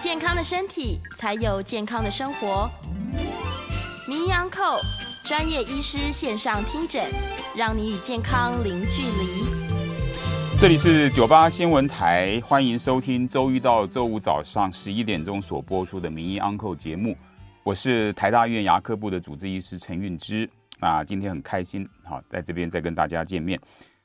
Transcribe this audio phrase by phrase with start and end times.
[0.00, 2.70] 健康的身体，才有健康的生活。
[4.08, 4.80] 名医昂寇
[5.22, 7.04] 专业医师线上听诊，
[7.54, 9.44] 让你与健康零距离。
[10.58, 17.14] 这里是九八新闻台，欢迎收听周一到周五早上十一点钟所播出的名医昂寇节目。
[17.62, 20.48] 我是台大医院牙科部的主治医师陈运之。
[20.80, 23.60] 那今天很开心，好在这边再跟大家见面。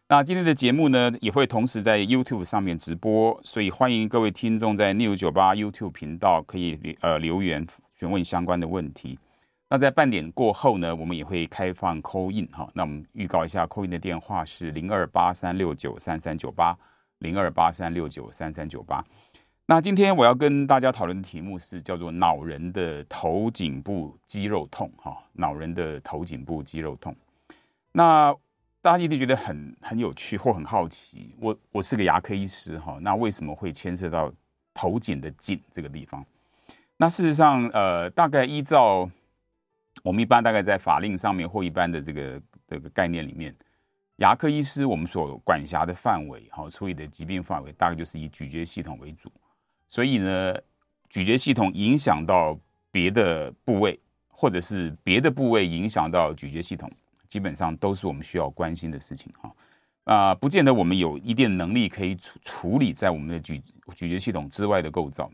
[0.07, 9.17] 那今天的节目呢，也会同时在 YouTube 上面直播，所以欢迎各位听众在 New 九八 YouTube 频道可以呃留言询问相关的问题。
[9.67, 12.69] 那在半点过后呢，我们也会开放 call in 哈。
[12.75, 16.77] 那我们预告一下 call in 的电话是零二八三六九三三九八
[17.17, 19.03] 零二八三六九三三九八。
[19.65, 27.15] 那今天我要跟大家讨论的题目是叫做恼人的头颈部肌肉痛哈，恼人的头颈部肌肉痛。
[27.91, 28.35] 那
[28.85, 34.31] 大家一定觉得很很有趣或很好奇，我我是个牙科医师哈，那为什么会牵涉到
[34.75, 36.23] 头颈的颈这个地方？
[36.95, 39.09] 那事实上，呃，大概依照
[40.03, 43.51] 我们一般大概在法令上面或一般的这个这个概念里面，
[44.17, 49.31] 牙科医师我们所管辖的范围哈，处理的疾病范围大概就是以咀嚼系统为主，
[49.87, 50.53] 所以呢，
[51.09, 52.55] 咀嚼系统影响到
[52.91, 56.87] 别的部位，或者是别的部位影响到咀嚼系统。
[57.27, 59.55] 基本上都是我们需要关心的事情哈，
[60.05, 63.61] 啊，不见得我们有一定能力可以处处理在我们的咀
[63.95, 65.31] 咀嚼系统之外的构造，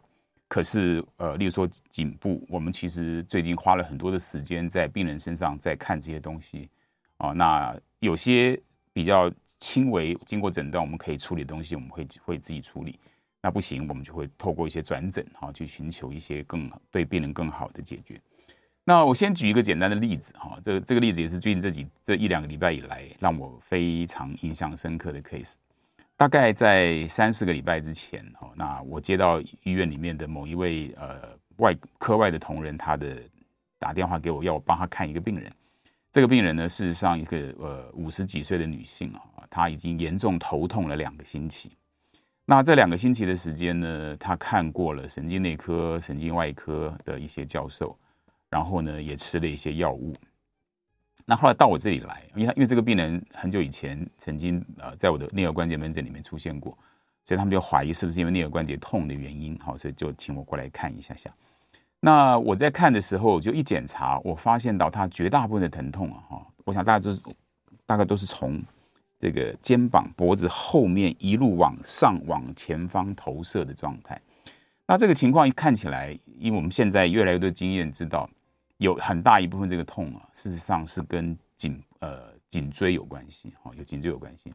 [0.47, 6.69] 可是呃，例如说颈部，我们其实最近花了很多的时间在病人身上在看这些东西。
[7.17, 8.59] 啊，那有些
[8.91, 12.99] 比较轻微，经过诊断我们可以处理的东西，我们会会自己处理，
[13.39, 18.19] 那不行，我们就会透过一些转诊哈，去寻求一些更对病人更好的解决。
[18.83, 25.53] 那我先举一个简单的例子哈，这这个例子也是最近这几这一两个礼拜以来让我非常印象深刻的 case。
[26.17, 31.19] 大概在三四个礼拜之前哈，那我接到医院里面的某一位呃
[31.57, 33.17] 外科外的同仁，他的
[33.79, 35.51] 打电话给我，要我帮他看一个病人。
[36.11, 41.71] 这个病人呢，事实上一个呃五十几岁的女性啊，她已经严重头痛了两个星期。
[42.45, 47.97] 那这两个星期的时间呢，她看过了神经内科、神经外科的一些教授。
[48.51, 50.15] 然后呢，也吃了一些药物。
[51.25, 56.77] 那后来到我这里来，因为因为这个病人很久以前曾经呃在我的颞颌关节门诊里面出现过，
[57.23, 61.33] 所以他们就怀疑是不是因为颞颌关节痛的原因，好，所以就请我过来看一下下。
[62.01, 67.21] 那我在看的时候，就一检查，我发现到他绝大部分的疼痛啊，哈，我想大家都是
[67.85, 68.61] 大概都是从
[69.17, 74.19] 这个肩膀、脖子后面一路往上往前方投射的状态。
[74.87, 78.29] 那这个情况一看起来，因为我们现在越来越多经验知道。
[78.81, 84.51] 有很大一部分这个痛啊，事实上是跟颈呃颈椎有关系，哈，有颈椎有关系。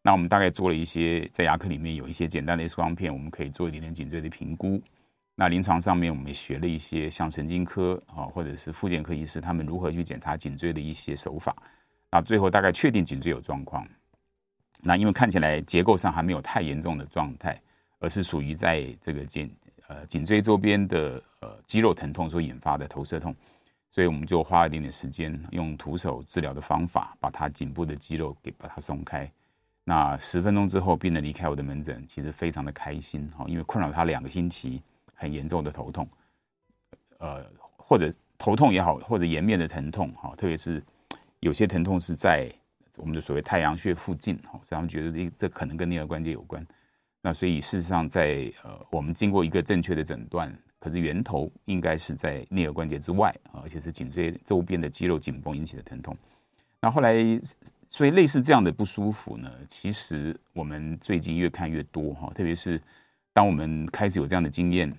[0.00, 4.80] 那我们大概做了一些，在牙科里面有一些简单的 X 光片，我们可以做一点点颈椎的评估。
[5.34, 11.56] 那临床上面我们也学了一些，像神经科啊，或者是复健科医师他们如何去检查颈椎的一些手法。
[12.12, 13.84] 那最后大概确定颈椎有状况。
[14.80, 17.60] 那因为看起来结构上还没有太严重的状态，
[17.98, 19.52] 而是属于在这个颈
[19.88, 23.34] 呃颈椎周边的呃肌肉疼痛所引发的投射痛。
[23.94, 29.30] 所以我们就花了一点点时间，用徒手治疗的方法，把他颈部的肌肉给把它松开。
[29.84, 34.82] 那十分钟之后，病人离开我的门诊，其实非常的开心哈，因为困扰他两个星期
[35.14, 36.08] 很严重的头痛，
[37.18, 37.46] 呃，
[37.76, 40.82] 或者头痛也好，或者颜面的疼痛哈，特别是
[41.38, 42.52] 有些疼痛是在
[42.96, 46.66] 我们的所谓太阳穴附近哈，所以他们觉得这这可能跟颞颌关节有关。
[47.24, 50.54] 那所以事实上在，呃，我们经过一个正确的诊断。
[50.78, 56.14] 可是源头应该是在颞颌关节之外，而且是颈椎周边的肌肉紧绷引起的疼痛。
[56.78, 57.16] 那后来，
[57.88, 62.78] 所以类似这样的不舒服呢，其实我们最近越看越多哈，特别是
[63.32, 64.94] 当我们开始有这样的经验，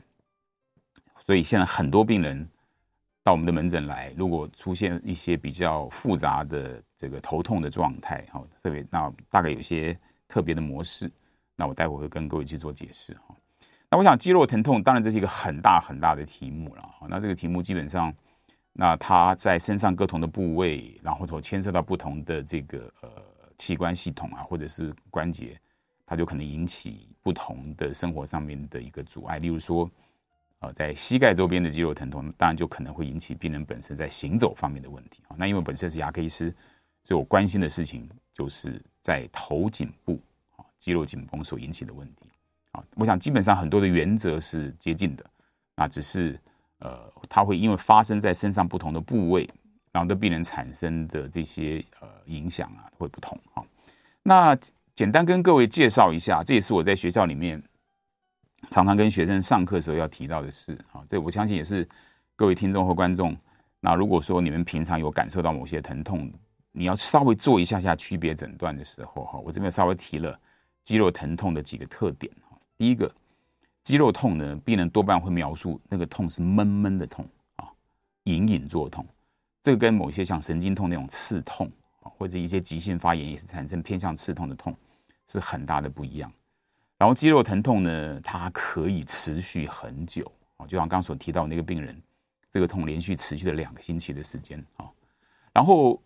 [1.19, 2.49] 所以现在很多病人
[3.21, 9.95] 到我们的门诊来，如果出现一些比较复杂的这个头痛的状态哈，特别那大概有些
[10.27, 11.11] 特别的模式，
[11.55, 13.35] 那我待会会跟各位去做解释哈。
[13.89, 16.89] 那我想肌肉疼痛，当然这是一个很大很大的题目了。
[17.07, 18.13] 那这个题目基本上，
[18.73, 23.09] 那它在身上各同的部位，然后头牵涉到不同的这个呃
[23.57, 25.57] 器官系统啊，或者是关节，
[26.05, 29.37] 它就可能引起不同的生活上面的一个阻碍。
[29.37, 29.89] 例如说，
[30.59, 35.35] 呃，在膝盖周边的肌肉疼痛，当然就可能会引起病人本身在行走方面的问题啊。
[35.37, 36.53] 那因为本身是牙科医师，
[37.03, 40.19] 所以我关心的事情就是在头颈部
[40.85, 42.29] 肌肉紧绷所引起的问题
[42.73, 42.83] 啊。
[42.93, 45.25] 我想基本上很多的原则是接近的，
[45.75, 46.39] 那只是
[46.77, 49.49] 呃，它会因为发生在身上不同的部位。
[49.91, 53.65] 然后对病人产生的这些呃影响啊，会不同哈。
[54.21, 54.53] 那
[54.93, 57.63] 简单跟各位介绍一下，这也是我在学校里面
[58.69, 61.01] 常常跟学生上课时候要提到的事啊。
[61.07, 61.87] 这我相信也是
[62.35, 63.33] 各位听众和观众。
[63.79, 66.29] 那如果说你们平常有感受到某些疼痛，
[66.73, 70.37] 你要稍微做一下下区别诊断的时候哈，我这边稍微提了
[70.85, 72.31] 肌肉疼痛的几个特点。
[72.77, 73.11] 第一个，
[73.83, 77.67] 肌肉痛呢，病人多半会描述那个痛是闷闷的痛啊，
[78.25, 79.05] 隐隐作痛。
[79.63, 81.69] 这个跟某些像神经痛那种刺痛
[82.01, 84.77] 啊，或者一些急性发炎也是产生偏向刺痛的痛，
[85.27, 86.31] 是很大的不一样。
[86.99, 91.99] 然后肌肉疼痛呢，它可以持续很久啊，就像刚刚所提到那个病人，
[92.51, 94.85] 这个痛连续持续了两个星期的时间啊。
[95.51, 95.99] 然后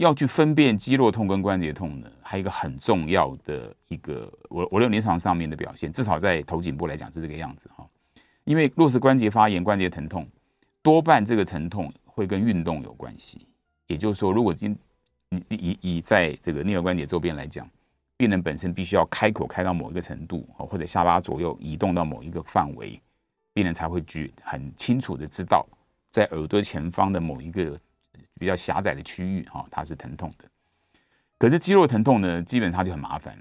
[0.00, 7.86] 要去分辨肌肉痛跟关节痛呢，还有一个很重要的一个，我我认为临床上面的表现，至少在头颈部来讲是这个样子哈。
[8.44, 10.26] 因为若是关节发炎、关节疼痛，
[10.82, 11.92] 多半这个疼痛。
[12.12, 13.46] 会跟运动有关系，
[13.86, 14.76] 也就是说，如果今
[15.30, 17.66] 你以以在这个颞颌关节周边来讲，
[18.18, 23.00] 病人本身必须要开口开到某一个程度，或者下巴左右移动到某一个范围，
[23.54, 25.66] 病人才会去很清楚的知道，
[26.10, 27.78] 在耳朵前方的某一个
[28.40, 30.46] 比较狭窄的区域，哈，它是疼痛的。
[31.36, 33.38] 可是肌肉疼痛呢，基本上就很麻烦，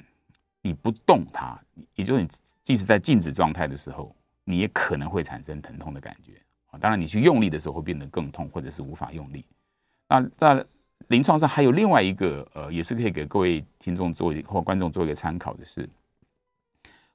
[0.62, 1.58] 你不动它，
[1.96, 2.28] 也就是你
[2.62, 4.14] 即使在静止状态的时候，
[4.44, 6.34] 你也可能会产生疼痛的感觉。
[6.82, 9.46] 当然，你去用力的时候会变得更痛，或者是无法用力。
[10.10, 10.66] 那在
[11.08, 15.90] 临床上还有另外一个呃，也是可以给各位听众做或观众做一个参考的是，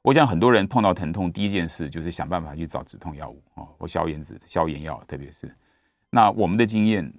[0.03, 5.55] 我想很多人碰到疼痛，第一件事就是想办法去找止痛药物啊，或消炎止、消炎药，特别是
[6.11, 7.13] 那我们的经验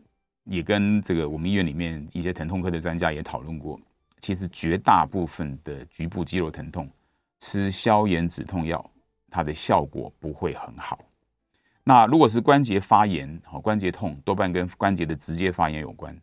[0.46, 3.80] 也跟这个我们医院里面一些疼痛科的专家也讨论过，
[4.20, 6.90] 其实绝大部分的局部肌肉疼痛
[7.40, 8.84] 吃消炎止痛药，
[9.30, 11.00] 它的效果不会很好。
[11.84, 16.16] 那如果是关节发炎，好，关节痛多半跟关节的直接发炎有关。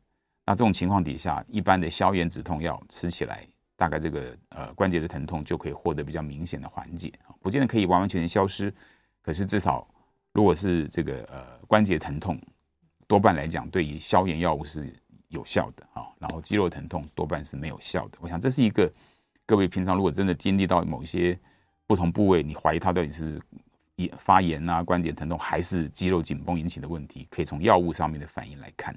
[0.44, 3.46] 那这种情况底下，一般的消炎止痛药吃起来，
[3.76, 8.74] 大概这个呃关节的疼痛就可以获得比较明显的缓解，不见得可以完完全全消失。
[9.20, 9.86] 可是至少
[10.32, 12.36] 如果是这个呃关节疼痛，
[13.12, 14.90] 多半来讲对于消炎药物是
[15.28, 16.08] 有效的啊。
[16.18, 18.18] 然后肌肉疼痛多半是没有效的。
[18.22, 18.90] 我想这是一个
[19.44, 21.38] 各位平常如果真的经历到某一些
[21.86, 23.38] 不同部位，你怀疑它到底是。
[24.18, 28.92] 发炎啊，关节疼痛还是肌肉紧绷引起的问题，可以从药物上面的反应来看。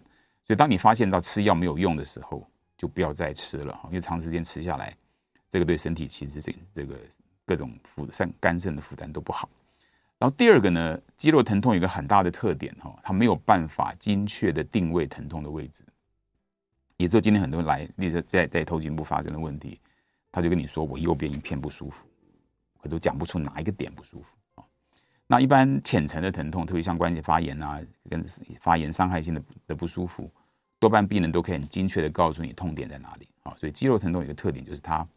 [0.48, 4.96] 所以，当你发现到吃药没有用的时候，就不要再吃了，因为长时间吃下来，
[5.48, 6.96] 这个对身体其实这这个
[7.46, 9.48] 各种负肾、肝肾的负担都不好。
[10.26, 15.84] 然后第二个呢，肌肉疼痛有一个很大的特点哈，它没有办法精确的定位疼痛的位置。
[16.98, 19.80] 也就是今天很多人来，例如在在头颈部发生的问题，
[20.32, 22.08] 他就跟你说我右边一片不舒服，
[22.82, 24.64] 可都讲不出哪一个点不舒服。
[25.28, 27.80] 那一般浅层的疼痛，特别像关节发炎啊，
[28.10, 28.26] 跟
[28.60, 30.28] 发炎伤害性的的不舒服，
[30.80, 33.54] 多半病人都可以很精确的告诉你痛点在哪里啊。
[33.58, 35.08] 所以肌肉疼痛有一个特点，就是它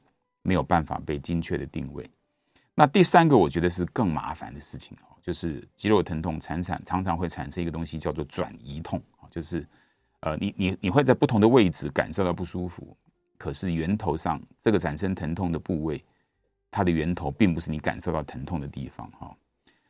[0.43, 2.11] 没有办法被精确的定位。
[2.79, 9.67] 那第三个，我觉得是更麻烦的事情哦，就是肌肉疼痛常常常常会产生一个东西叫做转移痛啊，就是
[10.21, 12.97] 呃，你你你会在不同的位置感受到不舒服，
[13.37, 16.05] 可是源头上这个产生疼痛的部位，
[16.71, 19.37] 它的源头并不是你感受到疼痛的地方哈。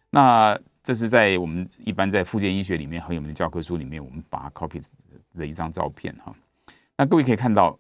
[0.09, 4.83] 那这是在我们一般在复健医学里面很有名的教科书里面，我们把 copy
[5.37, 6.35] 的一张照片哈。
[6.97, 7.77] 那各位可以看到，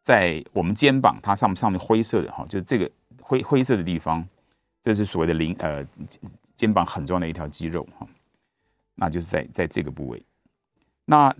[0.00, 4.26] 在我们肩膀它上上面灰色的哈，就是这个灰灰色的地方，
[4.86, 5.84] 这是所谓的零呃
[6.54, 8.06] 肩膀很重要的一条肌肉哈。
[8.94, 10.24] 那就是在在这个部位，
[11.06, 11.34] 那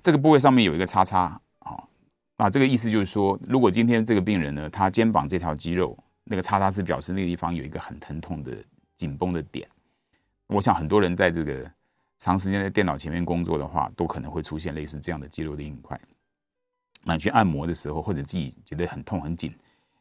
[0.00, 1.82] 这个部位上面有一个叉叉啊，
[2.36, 8.56] 啊这个意思就是说，如果今天这个病人呢，他肩膀这条肌肉那个叉叉是表示那个地方有一个很疼痛的
[8.96, 9.68] 紧绷的点。
[10.46, 11.68] 我想很多人在这个
[12.18, 16.00] 长时间在电脑前面工作的话，都可能会出现类似这样的肌肉的硬块。
[17.02, 19.52] 那去按摩的时候，或者自己觉得很痛很紧，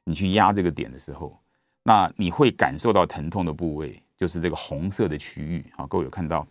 [0.03, 1.40] 你去压这个点的时候，
[1.83, 5.65] 那你会感受到疼痛的部位就是这个红色的区域。
[5.75, 6.47] 啊，各位有看到，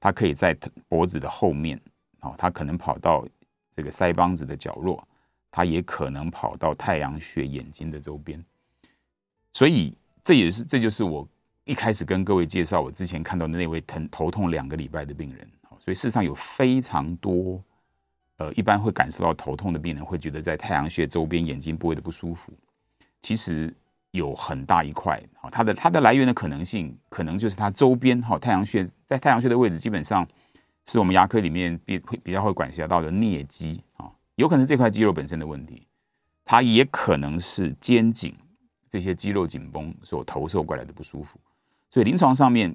[0.00, 0.56] 它可以在
[0.88, 1.80] 脖子的后面，
[2.20, 3.26] 好，它可能跑到
[3.74, 5.06] 这个腮帮子的角落，
[5.50, 8.44] 它也可能跑到太阳穴眼睛的周边。
[9.52, 11.26] 所以这也是，这就是我。
[11.66, 17.58] 一开始跟各位介绍我之前看到的那位疼头痛两个礼拜的病人，所以事实上有非常多
[18.36, 22.52] 呃，一般会感受到头痛的病人会觉得在太阳穴周边眼睛部位的不舒服，
[23.22, 23.74] 其实
[24.14, 30.24] 有很大一块，啊，它的它的来源的可能性，可能就是它周边，哈，太阳穴在太阳穴的位置，基本上
[30.86, 35.84] 是我们牙科里面比会比较会管辖到的颞肌啊，有可能这块肌肉本身的问题，
[36.44, 38.32] 它也可能是肩颈
[38.88, 41.40] 这些肌肉紧绷所投射过来的不舒服，
[41.90, 42.72] 所以临床上面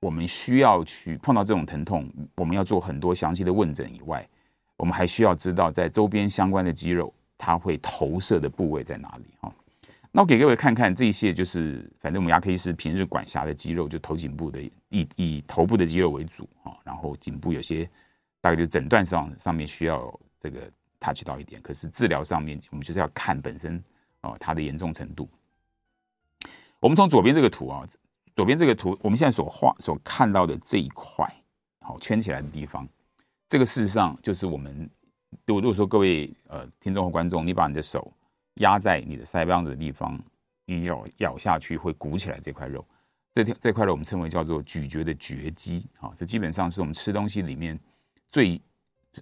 [0.00, 4.28] 我们需要去碰到这种疼痛，我们要做很多详细的问诊以外。
[4.76, 9.52] 我们还需要知道，在周边相关的肌肉，它会投射的部位在哪里啊？
[10.12, 16.76] 那我给各位看看这一些，就是反正我们牙科医师平日管辖的肌肉，就头颈部的，以以头部的肌肉为主哈。
[16.84, 17.88] 然后颈部有些
[18.40, 20.60] 大概就诊断上上面需要这个
[20.98, 23.82] touch 到一点，可是治疗上面我们就是要看本身
[24.22, 25.28] 哦它的严重程度。
[26.80, 27.86] 我们从左边这个图啊，
[28.34, 31.24] 左边这个图，我们现在所画所看到的这一块
[31.80, 32.88] 好圈起来的地方。
[33.48, 34.90] 这个事实上就是我们，
[35.46, 38.12] 如果如果说各位呃听众和观众，你把你的手
[38.54, 40.20] 压在你的腮帮子的地方，
[40.66, 42.84] 你咬咬下去会鼓起来这块肉，
[43.32, 47.78] 这条这块肉我们称为叫做咀嚼的嚼肌，啊，这基本上是我们吃东西里面
[48.30, 48.60] 最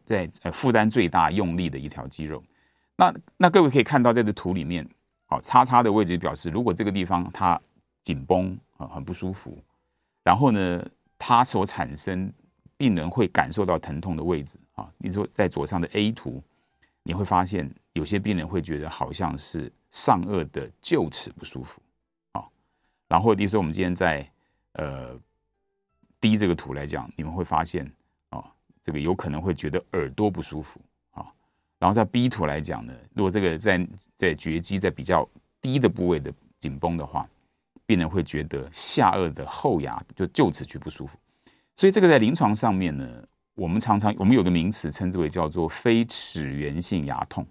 [0.04, 2.42] 在呃负担最大、用力的一条肌肉。
[2.96, 4.88] 那那各位可以看到在这图里面，
[5.26, 7.60] 好叉叉的位置表示，如果这个地方它
[8.02, 9.56] 紧绷啊很不舒服，
[10.24, 10.84] 然后呢
[11.18, 12.32] 它所产生。
[12.80, 16.40] 病人会感受到疼痛的位置啊，你说在左上的 A 图，
[17.02, 21.82] 你会发现有些病人会觉得好像是上颚的臼齿不舒服
[22.30, 22.44] 啊。
[23.08, 24.24] 然后，比如说我们今天在
[24.74, 25.18] 呃
[26.20, 27.84] D 这个图来讲，你们会发现
[28.30, 28.44] 啊，
[28.84, 31.26] 这个有可能会觉得耳朵不舒服啊。
[31.80, 35.28] 然后在 B 图来讲呢，如果这个在在嚼肌在比较
[35.60, 37.28] 低的部位的紧绷的话，
[37.84, 41.18] 病人会觉得下颚的后牙就臼齿区不舒服。
[41.74, 47.44] 所以这个在临床上面呢，我们常常我们有个名词称之为叫做非齿源性牙痛，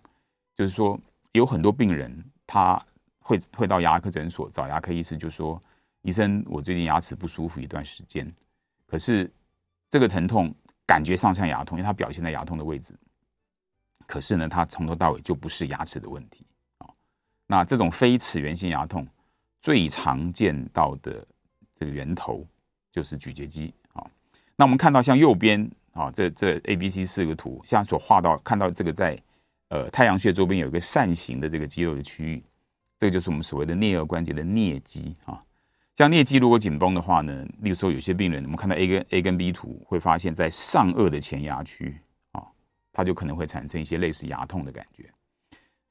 [0.58, 1.00] 就是说
[1.34, 2.12] 有很多病人
[2.48, 2.84] 他
[3.20, 5.62] 会会到牙科诊所找牙科医师，就说
[6.02, 8.34] 医生，我最近牙齿不舒服一段时间，
[8.88, 9.32] 可是
[9.90, 10.54] 这个疼痛
[10.86, 12.96] 感觉上像牙痛，因为它表现在牙痛的位置，
[14.08, 16.46] 可是呢，它从头到尾就不是牙齿的问题
[16.80, 16.90] 啊。
[17.46, 19.06] 那这种非齿源性牙痛
[19.62, 21.24] 最常见到的
[21.76, 22.48] 这个源头
[22.92, 24.04] 就是咀嚼肌啊。
[24.56, 29.22] 那我们看到像右边啊，这这 A、B、C 四个图，像所画到看到这个在
[29.70, 32.44] 呃太阳穴周边有一个扇形的这个肌肉的区域，
[32.98, 35.44] 这个就是我们所谓的颞颌关节的颞肌啊。
[35.96, 42.00] 像颞肌如果紧绷的话呢，例如说有些病人，我们看到 A 跟 A 跟 B 图会发现，在上颚的前牙区
[42.34, 42.46] 啊，
[42.94, 45.12] 它就可能会产生一些类似牙痛的感觉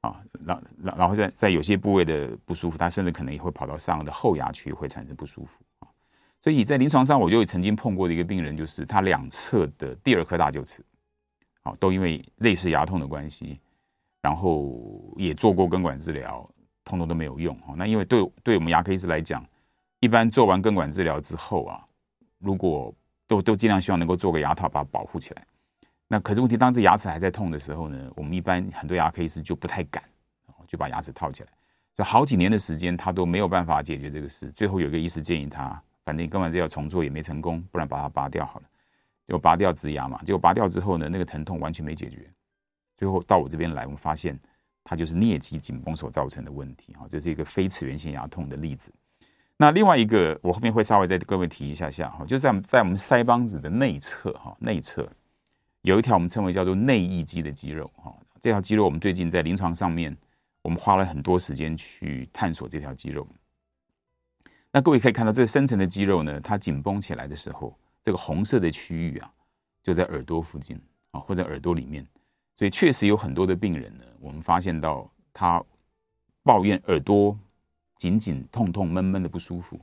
[0.03, 0.23] 啊。
[0.45, 5.89] 然然然后在在有些部位的不舒服，它甚至可能也会跑到上颚的后牙区会产生不舒服啊。
[6.41, 10.85] 所以在临床上，我就曾经碰过的一个病人，就是他两侧的第二颗大臼齿，
[11.65, 13.59] 好，都因为类似牙痛的关系，
[14.23, 16.49] 然后也做过根管治疗，
[16.85, 17.57] 通通都没有用。
[17.77, 19.45] 那因为对对我们牙科医师来讲，
[20.01, 21.85] 一般做完根管治疗之后啊，
[22.39, 22.95] 如果
[23.27, 25.47] 都都尽量希望能够做个牙套把它保护起来。
[26.09, 30.03] 那可是问题，当这牙齿还在痛的时候呢，我们一般很多牙科医师就不太敢，
[30.67, 31.49] 就把牙齿套起来。
[31.95, 34.51] 就好几年的时间，他都没有办法解决这个事。
[34.53, 35.81] 最后有个医师建议他。
[36.05, 38.67] 反正根本就要重做也没成功，不然把它拔掉好了。
[39.27, 42.31] 就拔掉植牙嘛，结果拔掉之后呢，那个疼痛完全没解决。
[42.97, 44.39] 最后到我这边来，我们发现
[44.83, 46.95] 它就是颞肌紧绷所造成的问题。
[46.95, 48.93] 哈，这是一个非齿源性牙痛的例子。
[49.59, 55.11] 那另外一个，我后面会稍微再各位提一下下哈，就在在我们腮帮子的内侧哈，内侧
[55.83, 58.15] 有一条我们称为叫做内翼肌的肌肉哈。
[58.41, 60.15] 这条肌肉我们最近在临床上面，
[60.63, 63.27] 我们花了很多时间去探索这条肌肉。
[64.71, 69.33] 那各位可以看到，这个深层的肌肉呢，它紧绷起来的时候，这个红色的区域啊，
[69.83, 70.79] 就在耳朵附近
[71.13, 72.07] 啊，或者耳朵里面。
[72.57, 75.63] 所以确实有很多的病人呢，我们发现到他
[76.43, 77.39] 抱怨耳朵
[77.99, 79.79] 紧紧、痛痛、闷闷的不舒服，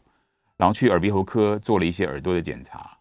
[0.57, 2.97] 然后去耳鼻喉科做了一些耳朵的检查，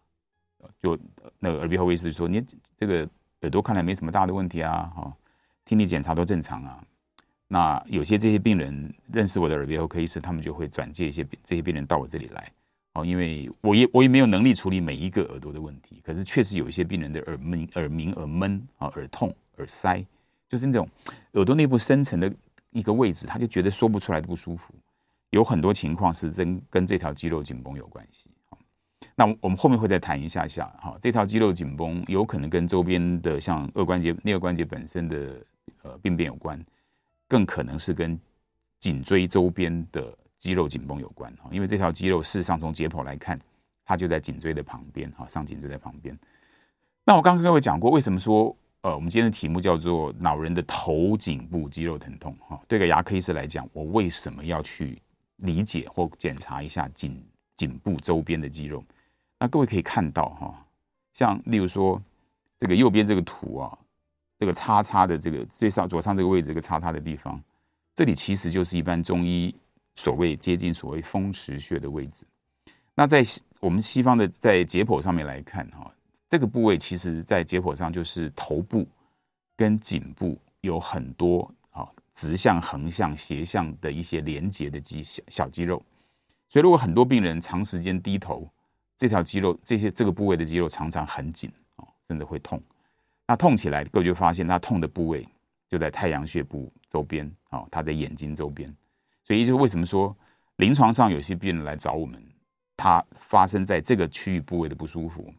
[0.81, 0.97] 就
[1.39, 2.43] 那个耳鼻喉医师说：“你
[2.77, 3.09] 这个
[3.41, 5.13] 耳朵看来没什么大的问题啊，哈，
[5.65, 6.83] 听力检查都正常啊。”
[7.47, 12.51] 那有些这些病人认识我的耳鼻喉科医师，他们就会转介一些这些病人到我这里来，
[12.93, 20.05] 哦，因为我也我也没有能力处理每一个耳朵的问题，可是确实有一些病人的耳鸣、耳鸣、耳闷啊、耳痛、耳塞，
[20.49, 20.87] 就是那种
[21.33, 22.31] 耳朵内部深层的
[22.71, 24.73] 一个位置，他就觉得说不出来的不舒服，
[25.29, 28.29] 有很多情况是跟跟这条肌肉紧绷有关系。
[29.15, 35.45] 那我们后面会再谈一下下，哈，这条肌肉紧绷有可能跟周边的像二关节、颞顎关节本身的
[35.83, 36.63] 呃病变有关。
[37.25, 38.19] 更可能是跟
[38.79, 43.39] 颈椎周边的肌肉紧绷有关哈，因为这条肌肉事实上从解剖来看，
[43.83, 46.15] 它就在颈椎的旁边哈，上颈椎在旁边。
[47.03, 52.61] 那我刚刚跟各位讲过，为什么说呃，我们今天的题目叫做“老人的头颈部肌肉疼痛”哈。
[52.67, 55.01] 对个牙科医师来讲，我为什么要去
[55.37, 57.17] 理解或检查一下颈
[57.55, 58.83] 颈部周边的肌肉？
[59.39, 60.65] 那各位可以看到哈，
[61.13, 62.01] 像例如说
[62.59, 63.77] 这个右边这个图啊，
[64.37, 67.41] 这个叉叉的这个最上左上这个位置，这个叉叉的地方，
[67.95, 69.55] 这里其实就是一般中医
[69.95, 72.25] 所谓接近所谓风池穴的位置。
[72.95, 73.23] 那在
[73.61, 75.89] 我们西方的在解剖上面来看哈。
[76.33, 78.87] 这个部位其实，在解剖上就是头部
[79.55, 85.77] 跟颈部有很多啊直向、横向、斜向的一些连接的肌小小肌肉，
[86.49, 88.49] 所以如果很多病人长时间低头，
[88.97, 92.59] 这条肌肉这些这个部位的肌肉常常很紧啊，甚至会痛。
[93.27, 95.29] 那痛起来，各位就发现它痛的部位
[95.69, 98.75] 就在太阳穴部周边啊，它在眼睛周边。
[99.23, 100.17] 所以，就是为什么说
[100.55, 102.19] 临床上有些病人来找我们，
[102.75, 105.31] 他发生在这个区域部位的不舒服。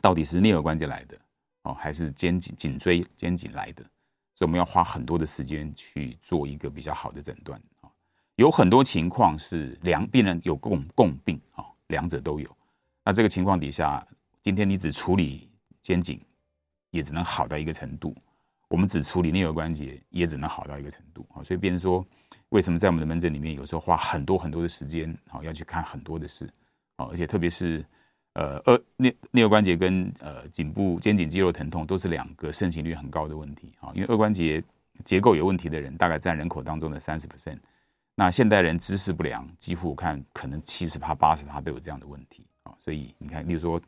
[0.00, 1.16] 到底是颞颌关节来的
[1.62, 3.82] 哦，还是肩颈、颈椎、肩颈来的？
[4.34, 7.88] 所以我们要花很多的时间去做一个比较好的诊断啊。
[8.36, 12.56] 有很多情况是两病人有共共病啊，两者都有。
[13.04, 14.06] 那这个情况底下，
[14.42, 15.48] 今天你只处理
[15.80, 16.20] 肩颈，
[16.90, 18.12] 也只能好到一个程度；
[18.68, 21.42] 我们只处理颞颌关节，也只能好到一个程度啊。
[21.42, 22.04] 所以，变成说，
[22.48, 26.52] 为什么在我们的门诊里面，有时候花很多很多的时间啊，要去看很多的事
[26.96, 27.84] 啊，而且特别是。
[28.34, 34.60] 呃，二颞颞关节跟呃颈部肩颈肌肉疼痛都是两个盛行率很高的问题啊，因为二关节
[35.04, 37.58] 结构有问题的人大概占人口当中的三十 percent，
[38.16, 43.80] 那现代人姿势不良，几乎我看可能七十趴八十趴都有这样的问题啊，所以你看，例如说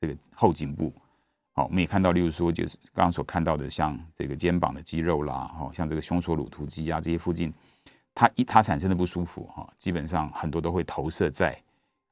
[0.00, 0.92] 这个后颈部，
[1.52, 7.54] 好，我们也看到，例如说就是刚刚所看到的，像这个肩膀的肌肉啦，哈，像这个胸锁乳突肌啊这些附近，
[8.12, 11.56] 它一它产生的不舒服哈，基本上很多都会投射在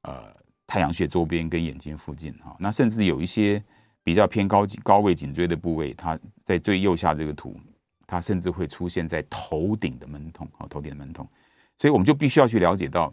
[0.03, 0.41] 呃。
[0.67, 3.63] 太阳穴周边跟眼睛附近哈，那甚至有一些
[4.03, 7.59] 比较偏高高位颈椎的部位，它在最右下这个图，
[8.07, 11.29] 它甚至会出现在头顶的闷痛啊，头顶的闷痛，
[11.77, 13.13] 所以我们就必须要去了解到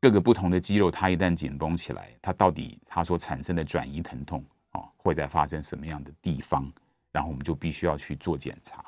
[0.00, 6.70] 各个不同的肌肉，它一旦紧绷起来，它到底它所产生的转移疼痛啊，会在发生什么样的地方，
[7.10, 8.84] 然后我们就必须要去做检查，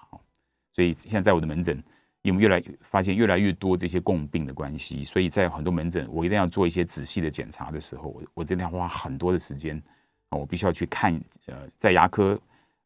[0.73, 1.83] 所以现在在我的门诊。
[2.23, 9.83] 因为越来发现越来越多这些共病的关系，所以在很多门诊，我一定要做一些仔细的检查的时候，我我真的要花很多的时间
[10.29, 11.19] 啊，我必须要去看。
[11.47, 12.39] 呃，在牙科，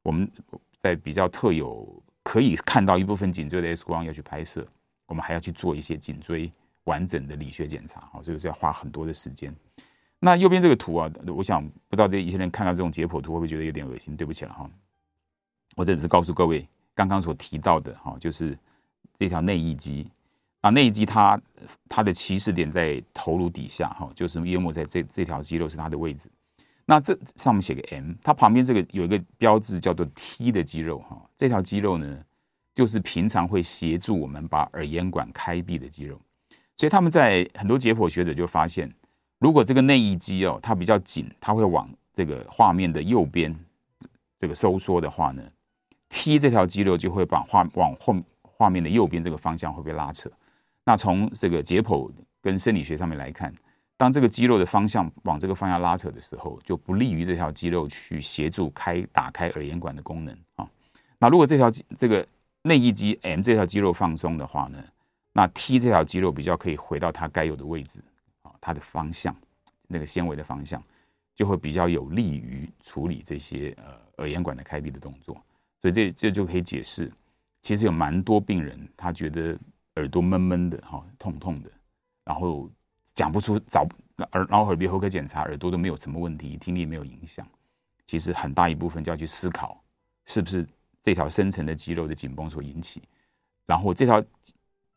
[0.05, 0.31] 我们
[0.81, 4.65] 在比较特有可以看到一部分颈椎的 X 光要去拍摄，
[5.07, 6.49] 我们还要去做一些颈椎
[6.85, 9.53] 完整的理学检查，好，所以是要花很多的时间。
[10.21, 14.17] 那右边这个图啊，我想不知道这一些人看到这种解剖图会不会觉得有点恶心？
[14.17, 14.71] 对不起了哈，
[15.75, 18.57] 我这只是告诉各位刚刚所提到的哈，就是。
[19.19, 20.07] 这条内翼肌
[20.61, 21.41] 啊，内翼肌它
[21.89, 26.29] 它的起始点在头颅底下哈，就是淹没在这这条肌肉是它的位置。
[26.87, 32.19] 那这上面写个 M，它旁边这个有一个标志叫做 T 的肌肉哈，这条肌肉呢，
[32.75, 36.21] 就是平常会协助我们把耳咽管开闭的肌肉。
[36.77, 38.93] 所以他们在很多解剖学者就发现，
[39.39, 43.55] 如果这个内翼肌哦它比较紧，它会往这个画面的右边
[44.39, 45.43] 这个收缩的话呢
[46.09, 48.17] ，T 这条肌肉就会把画往后。
[48.57, 50.31] 画面的右边这个方向会被拉扯，
[50.85, 53.53] 那从这个解剖跟生理学上面来看，
[53.97, 60.69] 当这个肌肉的方向往这个方向拉扯的时候，就不利于这条肌肉去协助开打开耳咽管的功能啊。
[61.19, 62.27] 那如果这条这个
[62.63, 64.83] 内翼肌 M 这条肌肉放松的话呢，
[65.33, 68.01] 那 T 这条肌肉比较可以回到它该有的位置
[68.43, 69.35] 啊，它的方向
[69.89, 70.83] 那个纤维的方向
[71.35, 75.35] 就会比较有利于处理这些呃耳咽管的开闭的动作，
[75.83, 77.11] 所以这这就可以解释。
[77.65, 79.59] 其实有蛮多病人，他觉得
[79.97, 81.71] 耳朵闷闷的，哈，痛痛的，
[82.23, 82.71] 然后
[83.15, 83.89] 讲不出找
[84.33, 87.49] 耳，然后耳鼻喉科检查耳朵都没有什么问题，听力没有影响。
[88.05, 89.83] 其实很大一部分就要去思考，
[90.27, 90.69] 是不是
[91.01, 93.03] 这条深层的肌肉的紧绷所引起。
[93.65, 94.23] 然后这条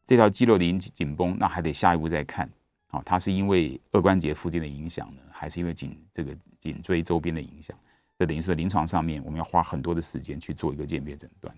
[0.05, 2.49] 这条肌肉的引起紧绷，那还得下一步再看，
[2.87, 7.79] 好，它是因为二关节附近的影响呢，还是因为颈这个颈椎周边的影响？
[8.19, 11.55] 这等于说临床上面我们要花很多的时间去做一个鉴别诊断。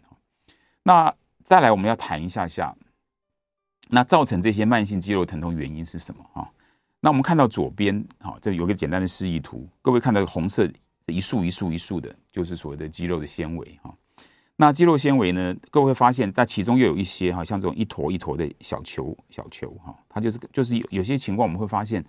[0.90, 2.76] 那再来，我们要谈一下下，
[3.90, 6.52] 那造成这些慢性肌肉疼痛原因是什么哈？
[7.00, 10.68] 那我们看到左边，哈，这有个简单的示意图，各位看到红色
[11.06, 13.96] 一束一束一束的，就是所谓的肌肉的纤维哈。
[14.56, 22.04] 那肌肉纤维呢，各位会发现，在其中又有一些哈，像这种一坨一坨的小球小球哈，它就是就是有有些情况我们会发现，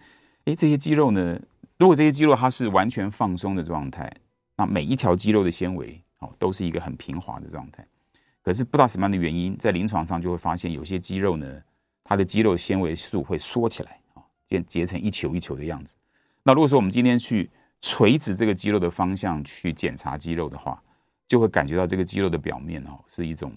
[0.47, 1.39] 哎，这些肌肉呢，
[1.77, 4.11] 如果这些肌肉它是完全放松的状态，
[4.57, 7.87] 那每一条肌肉的纤维哦，都是一个很平滑的状态。
[8.43, 11.47] 可是不知道什么样的原因，在临床上就会发现有些肌肉呢，
[12.03, 15.95] 它的肌肉纤维素会缩起来啊，变结成一球一球的样子。
[16.43, 17.51] 那如果说我们今天去
[17.83, 20.83] 垂直这个肌肉的方向去检查肌肉的话，
[21.29, 23.53] 就会感觉到这个肌肉的表面哦是一种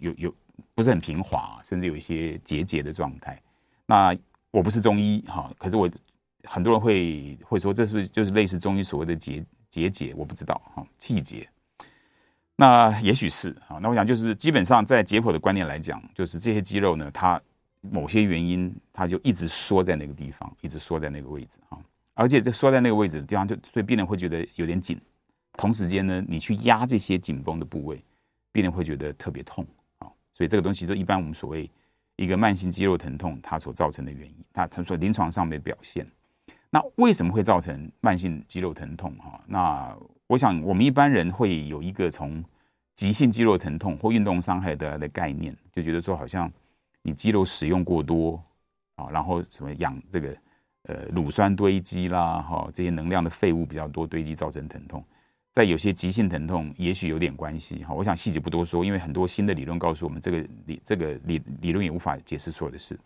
[0.00, 0.34] 有有
[0.74, 3.40] 不是很平滑，甚至有一些结节的状态。
[3.86, 4.16] 那
[4.50, 5.88] 我不是中医哈，可是我
[6.44, 10.12] 很多人会会说这是不是就是类似中医所谓的结结节？
[10.16, 11.48] 我不知道哈，气结。
[12.60, 13.78] 那也许是啊。
[13.80, 17.40] 那我想就是基本上在解剖的观念来讲，就是这些肌肉呢，它
[17.80, 21.78] 某些原因它就一直缩在那个地方，一直缩在那个位置啊。
[22.14, 24.98] 而且这缩在那个位置的地方，就所以病人会觉得有点紧。
[25.56, 28.04] 同时间呢，你去压这些紧绷的部位，
[28.50, 29.64] 病人会觉得特别痛
[29.98, 30.10] 啊。
[30.32, 31.70] 所以这个东西都一般我们所谓
[32.16, 36.04] 一个慢性肌肉疼痛它所造成的原因，它它所临床上面的表现。
[36.70, 39.16] 那为什么会造成慢性肌肉疼痛？
[39.18, 39.96] 哈，那
[40.28, 42.44] 我想我们一般人会有一个从
[42.94, 46.50] 急性肌肉疼痛或运动伤害得来的概念，就觉得说好像
[47.02, 48.40] 你肌肉使用过多
[48.96, 50.36] 啊，然后什么养这个
[50.82, 55.02] 呃乳酸堆积啦，哈，这些能量的废物比较多堆积造成疼痛。
[55.50, 57.94] 在有些急性疼痛，也许有点关系哈。
[57.94, 62.96] 我想细节不多说，因为很多新的理论告诉我们，这个理这个理理论也无法解释所有的事。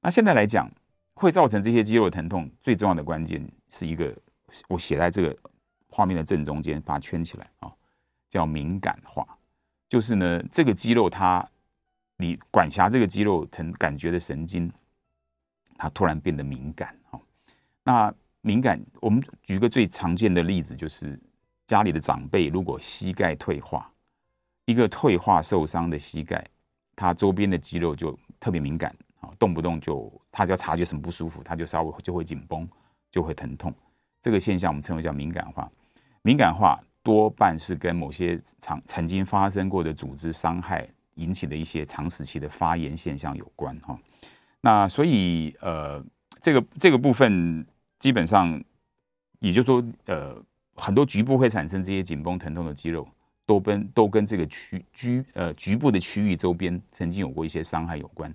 [0.00, 0.70] 那现在来讲，
[1.14, 4.14] 会造成这些肌肉疼痛最重要的关键是一个，
[4.68, 5.36] 我写在这个
[5.90, 7.70] 画面的正中间，把它圈起来啊，
[8.28, 9.26] 叫敏感化。
[9.88, 11.46] 就是呢，这个肌肉它，
[12.16, 14.72] 你管辖这个肌肉疼感觉的神经，
[15.76, 17.20] 它突然变得敏感哈。
[17.82, 21.20] 那敏感，我们举个最常见的例子就是。
[21.66, 23.88] 家里的长辈如果膝盖退化，
[24.64, 26.44] 一个退化受伤的膝盖，
[26.96, 32.68] 它周边的肌肉就特别敏感啊，动不动就他只要察觉什么不舒服，他就稍微就会紧绷，
[33.08, 33.72] 就会疼痛。
[34.20, 35.70] 这个现象我们称为叫敏感化。
[36.22, 43.98] 敏感化多半是跟某些曾曾经发生过的组织伤害引起的一些长时期的发炎现象有关哈。
[44.60, 46.04] 那所以呃，
[46.40, 47.66] 这个这个部分
[47.98, 48.62] 基本上
[49.38, 50.42] 也就是说呃。
[50.76, 53.06] 很多局部会产生这些紧绷疼痛的肌肉，
[53.44, 58.34] 都跟都跟这个区居呃局部的区域周边曾经有过一些伤害有关。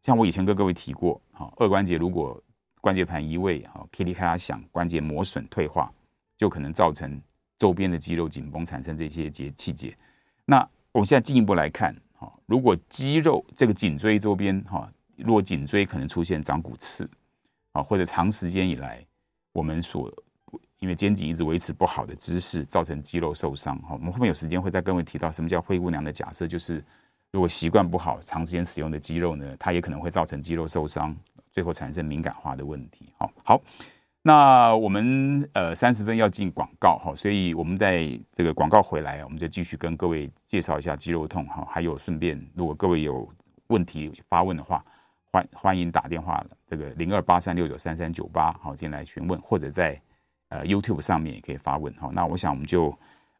[0.00, 2.42] 像我以前跟各位提过，哈，二关节如果
[2.80, 5.92] 关节盘移位，哈，噼里咔啦响，关节磨损退化，
[6.44, 7.18] 就可能造成
[7.58, 9.96] 周边的肌肉紧绷，产生这些结气结。
[10.44, 10.58] 那
[10.92, 17.08] 我们现在进一步来看，哈，如果肌肉这个颈椎周边，哈，如果颈椎可能出现长骨刺，
[17.72, 19.02] 啊，或者长时间以来
[19.54, 20.12] 我们所
[20.80, 23.78] 因为肩颈一直维持不好的姿势，造成肌肉受伤。
[23.78, 26.84] 哈，我们后面有时间会再跟各位提到什么叫灰姑娘的假设，就是
[27.30, 31.16] 如果习惯不好、长时间使用的肌肉呢，它也可能会造成肌肉受伤，
[31.50, 33.08] 最后产生敏感化的问题。
[33.16, 33.62] 好，好，
[34.26, 43.28] 那我们呃三十分要进广告哈，所以我们在这个广告回来，我们就继续跟各位介绍一下肌肉痛哈，还有顺便如果各位有
[43.66, 44.82] 问题发问的话，
[45.30, 50.00] 欢欢迎打电话这个零二八三六九三三九八好进来询问，或者在。
[50.50, 52.10] 呃，YouTube 上面也可以发问哈。
[52.12, 52.96] 那我想我们就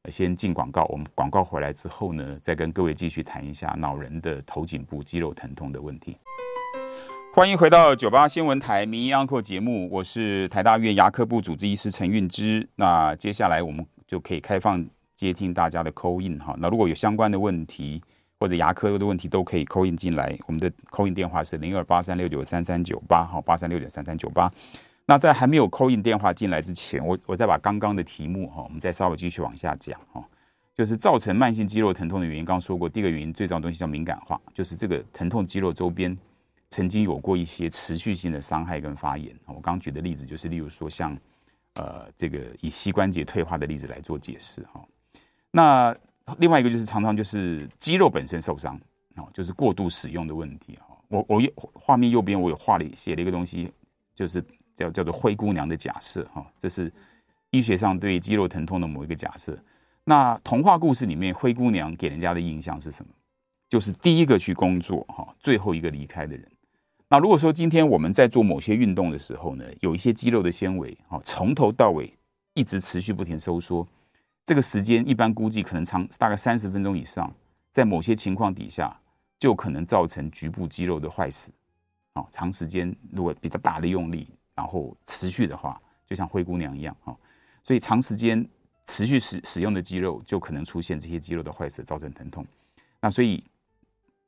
[0.09, 6.17] 先进广告，我们广告回来之后呢，再跟各位继续谈一下老人的头颈部肌肉疼痛的问题。
[7.35, 12.65] 欢迎回到九八新闻台名医 Uncle 节目，我是台大院牙科部主治医师陈运之。
[12.77, 16.55] 那接下来我们就可以开放接听大家的 call in 哈。
[16.61, 18.01] 那如果有相关的问题
[18.39, 20.39] 或者牙科的问题，都可以 call in 进来。
[20.47, 24.49] 我们的 call in 电话是零二八三六九三三九八哈八三六九三三九八。
[25.05, 30.25] 那在还没有 call in 电话进来之前，我我再把刚刚的题目哈，我们再稍微继续往下讲哈，
[30.73, 32.45] 就是造成慢性肌肉疼痛的原因。
[32.45, 36.17] 刚刚说过，第一个原因最重要的东西叫敏感化，就是这个疼痛肌肉周边
[36.75, 39.33] 曾经有过一些持续性的伤害跟发炎。
[39.47, 41.17] 我刚举的例子就是，例如说像
[41.77, 44.85] 呃这个以膝关节退化的例子来做解释哈。
[45.53, 45.97] 那
[46.39, 48.77] 另外一个就是常常就是肌肉本身受伤
[49.15, 50.97] 哦，就是过度使用的问题哈。
[51.07, 51.41] 我我
[51.75, 53.73] 画面右边我有画了写了一个东西，
[54.15, 54.45] 就是。
[54.75, 56.93] 叫叫做灰姑娘的假设哈，这是
[57.51, 59.57] 医学上对肌肉疼痛的某一个假设。
[60.03, 63.13] 那童话故事里面，灰姑娘给人家的印象是什么？
[63.69, 66.51] 就是第一个去工作哈，最后一个离开的人。
[67.15, 72.13] 那如果说今天我们在做某些运动的时候呢，有一些肌肉的纤维哈，从头到尾
[72.55, 73.87] 一直持续不停收缩，
[74.45, 77.33] 这个时间一般估计可能长大概三十分钟以上，
[77.71, 79.01] 在某些情况底下，
[79.39, 81.53] 就可能造成局部肌肉的坏死。
[82.15, 84.29] 好，长时间如果比较大的用力。
[84.57, 87.17] 然后持续的话，就像灰姑娘一样哈，
[87.63, 88.45] 所以长时间
[88.87, 92.45] 持续使使用的肌肉就可能出现这些肌肉的坏死，造成疼痛。
[93.01, 93.45] 那所以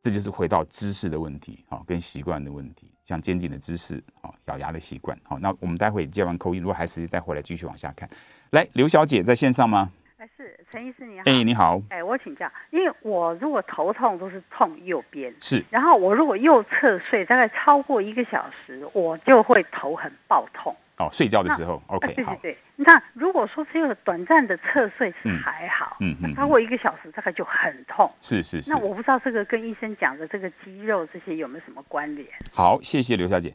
[0.07, 5.19] 这就是回到姿势的问题好，跟习惯的问题，像肩颈的姿势好，咬牙的习惯。
[5.25, 8.09] 好，那我们待会接完口音，如果还是再回来继续往下看。
[8.51, 9.91] 来，刘小姐在线上吗？
[10.19, 11.25] 哎是陈医师你好。
[11.27, 11.83] 哎，你好。
[11.89, 15.65] 哎，我请教，因为我如果头痛都是痛右边，是。
[15.71, 20.77] 然后我如果右侧睡大概超过一个小时，我就会头很爆痛。
[20.99, 22.57] 哦，睡觉的时候，OK，对对好，对。
[22.75, 28.11] 那如果说只有短暂的侧睡是还好，嗯嗯嗯超过一个小时大概就很痛。
[28.23, 28.71] 是是是。
[28.71, 32.27] 那我不知道这个跟医生讲的这个肌肉这些有没有什么关联？
[32.51, 33.55] 好，谢谢刘小姐。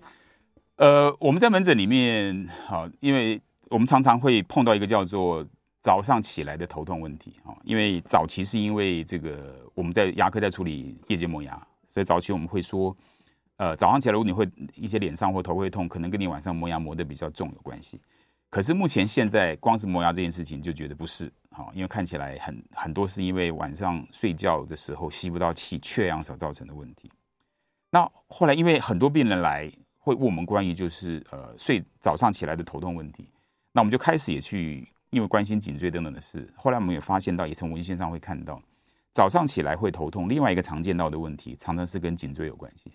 [0.76, 5.44] 呃，我们在门诊里面，好，因为我们常常会碰到一个叫做
[5.82, 12.96] 早上起来的头痛问题啊，因为早期是因为这个我们在牙科在处理夜间磨牙，所以早期我们会说。
[13.62, 18.02] 呃，早上起来如果你会一些脸上或头会痛，可能跟你晚上磨牙磨得比较重有关系。
[18.50, 27.12] 可是目前现在光是磨牙这件事情就觉得不是，好，因为看起来很很多是因为晚上睡觉的时候吸不到气，缺氧所造成的问题。
[27.92, 33.30] 那后来因为很多病人来会问我们关于就是呃睡早上起来的头痛问题，
[33.74, 36.52] 那我们就开始也去因为关心颈椎等等的事。
[36.56, 38.60] 后来我们也发现到，也从文献上会看到，
[39.14, 42.92] 早上起来会头痛，另外一个常见到的问题常常是跟颈椎有关系。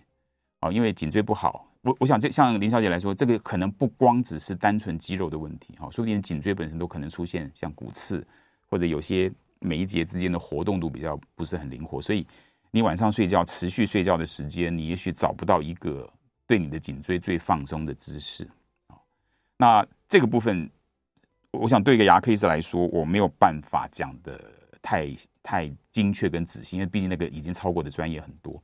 [0.71, 8.25] 因为颈椎不好，我我想这像林小姐来说，这个可能不光只是单纯肌肉的问题，哈，说不定颈椎本身都可能出现像骨刺，
[8.67, 12.25] 或者有些每一节之间的活动度比较不是很灵活，所以
[12.71, 16.09] 你晚上睡觉持续睡觉的时间，你也许找不到一个
[16.45, 18.47] 对你的颈椎最放松的姿势，
[19.57, 20.69] 那这个部分，
[21.51, 24.39] 我想对一个牙科医生来说，我没有办法讲的
[24.81, 25.07] 太
[25.41, 28.61] 太精确跟仔细，因为毕竟那个已经超过的专业很多。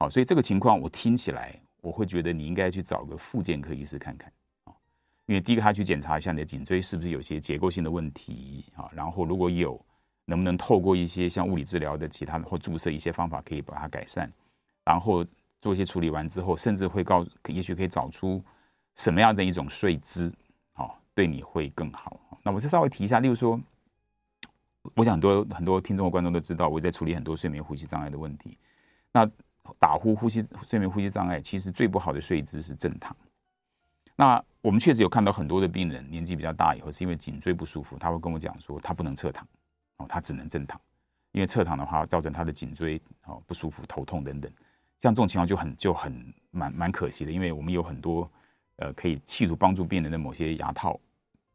[0.00, 4.32] 好，所以这个情况我听起来，我会觉得你应该去找个复健科医师看看
[4.62, 4.72] 啊，
[5.26, 9.84] 因为第一个他去检查一下你的颈椎是不是有些结构性的问题啊，然后如果有，
[10.24, 14.32] 能不能透过一些像物理治疗的其他的或注射一些方法可以把它改善，
[14.84, 15.24] 然后
[15.60, 18.40] 做一些处理完之后，甚至会告，也许可以找出
[18.94, 20.32] 什么样的一种睡姿，
[20.74, 22.20] 好，对你会更好。
[22.44, 23.60] 那我是稍微提一下，例如说，
[24.94, 28.56] 我想很多很多听众和观众都知道，我在处理很多睡眠呼吸障碍的问题，
[29.10, 29.28] 那。
[29.78, 33.16] 打呼、呼吸、睡眠呼吸障碍，其实最不好的睡姿是正躺。
[34.16, 39.46] 那我们确实有看到很多的病人年纪比较大以后，是因为颈椎不舒服，他会跟我讲说，他不能侧躺，
[39.98, 40.80] 哦，他只能正躺，
[41.30, 44.50] 因为侧躺的话，造成他的颈椎哦不舒服、头痛等等。
[44.98, 48.28] 像这种情况就很就很蛮蛮可惜的，因为我们有很多
[48.76, 50.98] 呃可以企图帮助病人的某些牙套，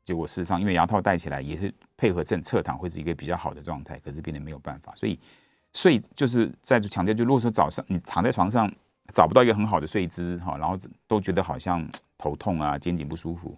[0.05, 5.19] 结果事实上因为牙套戴起来也是配合正侧躺会是一个比较好的状态，可是病人没有办法，所以。
[5.73, 8.71] 睡就是再次强调，就如果说早上你躺在床上
[9.11, 11.83] 找不到一个很好的睡姿哈，然后都觉得好像
[12.17, 13.57] 头痛啊、肩颈不舒服，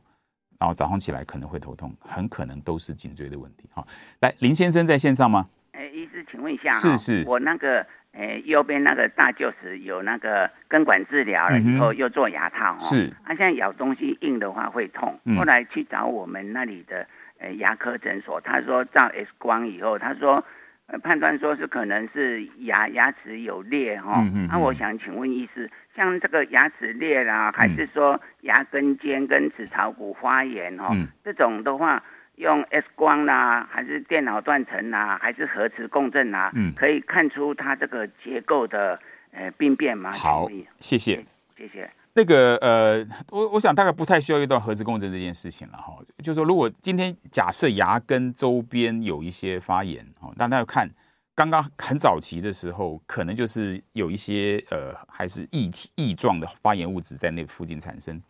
[0.57, 3.85] 然后早上起来可能会头痛，很可能都是颈椎的问题哈。
[4.21, 5.45] 来，林先生在线上吗？
[5.73, 17.05] 哎，医师，请问一下，是是，我那个哎右边那个大臼齿有那个根管治疗了以后又做牙套，是，啊，现在咬东西硬的话会痛，后来去找我们那里的
[17.39, 20.41] 呃牙科诊所，他说照 X 光以后，他说。
[20.87, 32.03] 呃，判断说是可能是牙牙齿有裂哈，那、我想请问医师，像这个牙齿裂啦，还是说牙根尖跟齿槽骨发炎哈，嗯、这种的话
[32.35, 38.99] 用 X 光啦，还是电脑断层啦，还是核磁共振啦，嗯、可以看出它这个结构的
[39.31, 40.11] 呃病变吗？
[40.11, 40.47] 好，
[40.81, 40.99] 谢。
[40.99, 41.25] 谢，
[41.57, 41.89] 谢谢。
[42.17, 45.93] 那个呃，我我想大概不太需要遇到核磁共振这件事情了哈。
[46.23, 50.89] 就是说，如果今天假设牙根周边有一些发炎哈，那大家要看
[51.35, 58.21] 刚刚很早期的时候，可能就是有一些呃还是液体液状的发炎物质在那附近产生，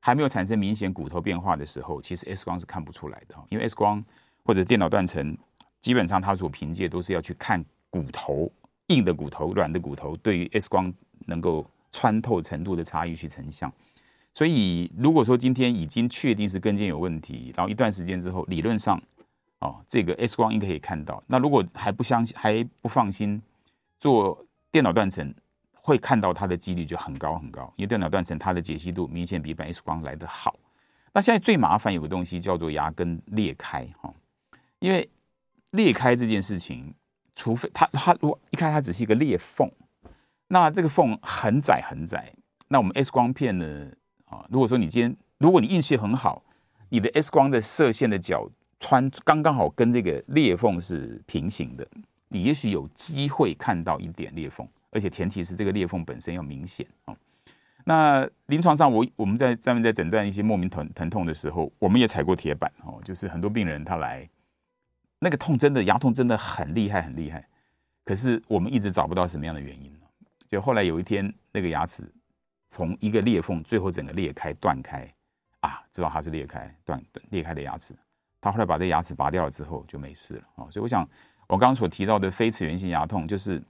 [0.00, 3.42] 还没有产生明显骨头变化的时候，其实 X 光是看不出来的哈。
[3.48, 4.04] 因为 X 光
[4.44, 5.34] 或者电脑断层，
[5.80, 8.52] 基本上它所凭借都是要去看骨头
[8.88, 10.92] 硬的骨头、软的骨头，对于 X 光
[11.24, 11.66] 能够。
[11.92, 13.72] 穿透程度的差异去成像，
[14.32, 19.00] 所以如果说今天已经确定是根尖有问题，然后一段时间之后，理论上，
[19.58, 21.22] 哦，这个 X 光应该可以看到。
[21.26, 23.42] 那如果还不相信、还不放心，
[23.98, 25.34] 做电脑断层
[25.72, 30.54] 会看到它的几率就很高很高，因为电脑断层它的解析度明显比一般 X 光来得好。
[31.12, 34.14] 那现在最麻烦有个东西叫做牙根裂开哈，
[34.78, 35.08] 因为
[35.72, 36.94] 裂开这件事情，
[37.34, 39.68] 除非它它如果一开它只是一个裂缝。
[40.52, 42.32] 那这个缝很窄很窄，
[42.66, 43.86] 那我们 X 光片呢？
[44.24, 46.42] 啊，如果说你今天，如果你运气很好，
[46.88, 51.86] 你的 X 光的射线的角穿刚刚好跟这个裂缝是平行的，
[52.26, 57.14] 你也许有机会看到一点裂缝，而且前提是这个裂缝本身要明显啊。
[57.84, 64.28] 那临床上我我们在专门在诊断一些莫名疼疼痛的时候，我们也踩过铁板哦，就是很多病人他来，
[65.20, 67.46] 那个痛真的牙痛真的很厉害很厉害，
[68.04, 69.92] 可是我们一直找不到什么样的原因。
[70.50, 72.02] 就后来有一天，那个牙齿
[72.68, 75.08] 从一个裂缝，最后整个裂开断开，
[75.60, 77.94] 啊，知道它是裂开断裂开的牙齿。
[78.40, 80.66] 他后来把这牙齿拔掉了之后就没事了啊。
[80.68, 81.08] 所以我想，
[81.46, 83.62] 我刚刚所提到的非齿源性牙痛，就是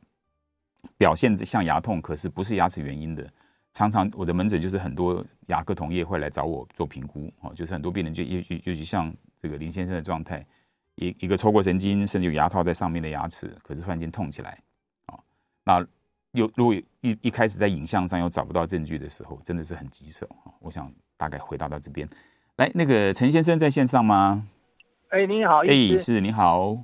[0.96, 3.30] 表现像牙痛，可是不是牙齿原因的，
[3.74, 10.46] 常常我的门诊就是很多牙科同业会来找我做评估，哦，就是很多病人就尤尤尤其像这个林先生的状态，
[10.94, 14.58] 一一个抽过神经，甚至有牙套在上面的牙齿，可是突然间痛起来，
[15.08, 15.20] 哦，
[15.62, 15.86] 那
[16.32, 16.84] 有如果一
[17.22, 20.52] 一开始在影像上又找不到证据的时候，真的是很棘手啊。
[20.60, 22.08] 我想大概回答到这边，
[22.56, 24.44] 来，那个陈先生在线上吗？
[25.08, 26.78] 哎，你好，哎，是你好，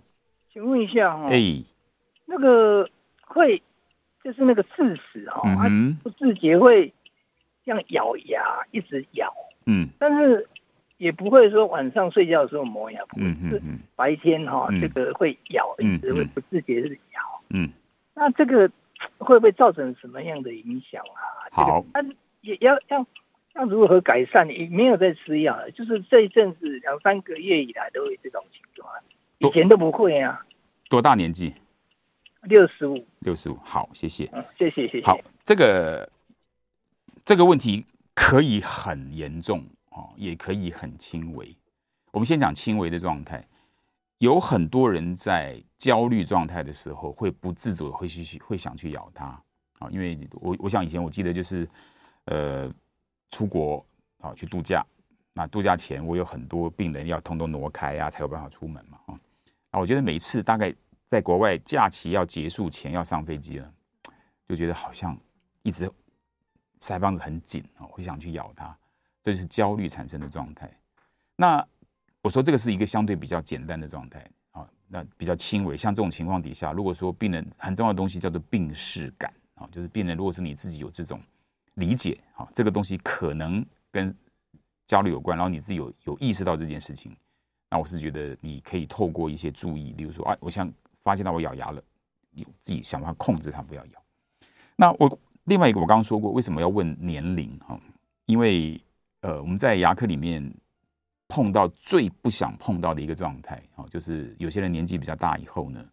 [0.52, 1.62] 请问一下哈，哎，
[2.26, 2.88] 那个
[3.26, 3.62] 会。
[4.24, 5.68] 就是那个智齿哈，它
[6.02, 6.92] 不自觉会
[7.64, 9.32] 这样咬牙，一直咬。
[9.66, 10.48] 嗯，但是
[10.96, 17.20] 也不会说晚上睡觉的时候磨牙，嗯嗯嗯，白天哈这个会咬，一直会不自觉的咬。
[17.50, 17.70] 嗯，
[18.16, 18.68] 那这个
[19.18, 21.20] 会不会造成什么样的影响啊？
[21.50, 22.02] 好，那
[22.40, 23.06] 也要要
[23.54, 24.48] 要如何改善？
[24.48, 28.92] 也没有在吃药，就是这一阵子两三个月以来都有这种情况，
[29.38, 30.44] 以前都不会啊。
[30.88, 31.54] 多大年纪？
[32.42, 35.06] 六十五，六十五，好，谢谢，嗯，谢谢，谢谢。
[35.06, 36.08] 好，这个
[37.24, 41.52] 这个问题可以很严重哦，也可以很轻微。
[42.12, 43.44] 我们先讲轻微的状态，
[44.18, 49.26] 有很多人在焦虑状态的时候，会不自主的会去会想去咬它
[49.78, 51.68] 啊，因为我我想以前我记得就是
[52.26, 52.72] 呃
[53.30, 53.84] 出国
[54.18, 54.84] 啊去度假，
[55.32, 59.20] 那度假前我有很多病人要通通挪开呀，才有办法出门嘛啊，
[59.70, 60.74] 啊，我觉得每次大概。
[61.08, 63.72] 在国外假期要结束前要上飞机了，
[64.48, 65.16] 就觉得好像
[65.62, 65.88] 一直
[66.80, 68.76] 腮帮子很紧啊，会想去咬它，
[69.22, 70.68] 这就是焦虑产生的状态。
[71.36, 71.64] 那
[72.26, 75.76] 我说这个是一个相对比较简单的状态啊，那比较轻微。
[75.76, 81.20] 像这种情况底下，如果说病人很重要的东西叫做病识感啊，就是病人如果说你自己有这种
[81.74, 84.12] 理解啊，这个东西可能跟
[84.88, 87.14] 焦虑有关，然后你自己有有意识到这件事情，
[87.70, 90.68] 那我是觉得你可以透过一些注意，比如说啊，我想。
[91.06, 91.80] 发现到我咬牙了，
[92.32, 94.02] 你自己想办法控制它，不要咬。
[94.74, 97.78] 那我另外一个，我刚刚说过，为什么要问年龄哈？
[98.24, 98.80] 因为
[99.20, 100.52] 呃，我们在牙科里面
[101.28, 105.84] 碰到最不想碰到的一个状态啊，就是有些人年纪比较大以后呢，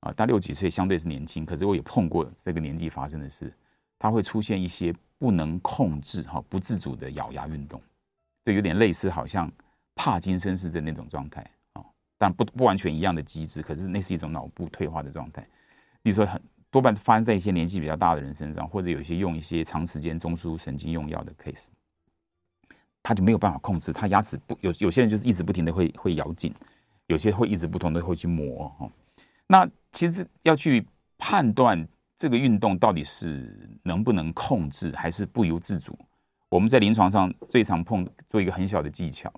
[0.00, 3.52] 啊，大六几岁相对是年轻，可是我也碰过这个年纪发生的事，
[3.98, 7.82] 他会出现一些不能控制哈、不自主的咬牙运动，
[8.44, 9.50] 这有点类似好像
[9.94, 11.82] 帕金森氏症那种状态啊。
[12.16, 15.46] 但不不完全一样的机制，可是那是一种脑部退化的状态。
[16.02, 16.40] 比如说，很
[16.70, 21.68] 多半发生在一些年纪比较大的人身上，或者有一些用一些长时间中枢神经用药的 case，
[23.04, 26.52] 他就没有办法控制，他牙齿不有有些人就是一直不停的会会咬紧，
[27.06, 28.90] 有些会一直不同的会去磨哈。
[29.46, 30.84] 那其实要去
[31.18, 31.86] 判断
[32.16, 35.96] 这个运动到底是能不能控制，还是不由自主，
[36.48, 39.30] 我们在临床上最常碰做一个很小的技巧，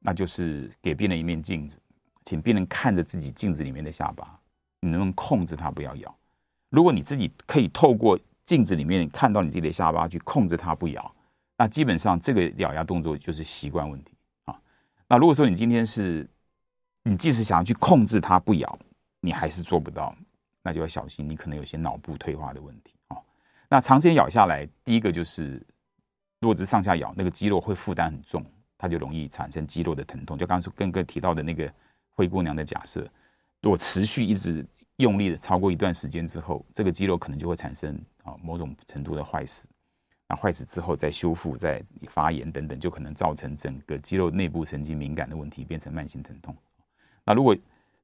[0.00, 1.78] 那就是给病人一面镜子。
[2.24, 4.38] 请病人看着自己镜子里面的下巴，
[4.80, 6.14] 你能不能控制它不要咬？
[6.68, 11.14] 如果你自己可以透过镜子里面看到你自己的下巴去控制它不咬，
[11.58, 14.14] 那基本上这个咬牙动作就是习惯问题
[14.46, 14.58] 啊。
[15.06, 16.26] 那如果说你今天是，
[17.02, 18.78] 你即使想要去控制它不咬，
[19.20, 20.16] 你还是做不到，
[20.62, 23.18] 那就要小心，你可能有些脑部退化的问题啊。
[23.68, 25.62] 那长时间咬下来，第一个就是，
[26.40, 28.42] 如果只是上下咬，那个肌肉会负担很重，
[28.78, 30.38] 它就容易产生肌肉的疼痛。
[30.38, 31.70] 就刚刚跟哥提到的那个。
[32.18, 33.08] 灰姑娘的假设，
[33.62, 34.66] 如果持续一直
[34.96, 39.68] 用力的超过一段时间之后，这个肌肉可能就会产生啊某种程度的坏死，
[40.28, 46.54] 那坏死之后再修复、再发炎等等，就可能造成整个肌肉内部神经敏感的问题，变成慢性疼痛。
[47.24, 47.56] 那如果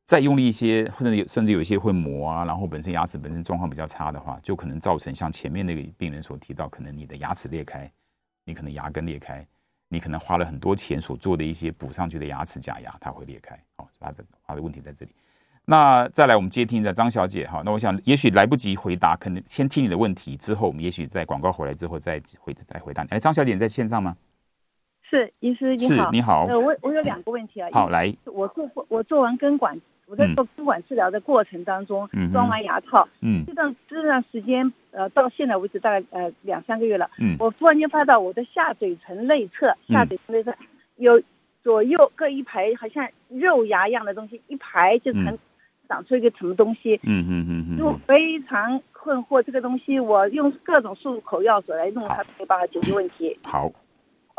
[0.07, 7.91] 再用力一些，或者有甚至有一些会磨啊，然后本身牙齿本身状况比较差的话，就可能造成像前面那个病人所提到，可能你的牙齿裂开，
[8.45, 9.47] 你可能牙根裂开。
[9.87, 13.57] 你可能花了很多钱所做的一些补上去的牙齿假牙，它会裂开。
[13.77, 15.15] 好，它的它的问题在这里。
[15.67, 17.47] 那再来，我们接听一下张小姐。
[17.47, 23.09] 哈，那我想也许来不及回答，可能先听你的问题，之后我们也许在广告回来之后再回再回答你。
[23.11, 24.17] 哎，张小姐你在线上吗？
[25.03, 26.05] 是，医师你好。
[26.05, 26.47] 是，你好。
[26.47, 27.69] 呃，我我有两个问题啊。
[27.73, 28.15] 好，来。
[28.25, 29.81] 我做过，我做完根管。
[30.07, 40.55] 我在做根管治疗的过程当中，装完牙套，嗯，这段这段时间，呃，到现在为止大概呃两三个月了，嗯，我突然间发到我的下嘴唇内侧，下嘴唇内侧
[40.97, 41.23] 有
[41.63, 45.39] 左右各一排，好像肉芽一样的东西，一排就成
[45.89, 53.39] 长出一个什么东西，嗯嗯嗯嗯，就非常困惑这个东西，我用各种漱口药水来弄它，没有办法解决问题。
[53.45, 53.65] 好，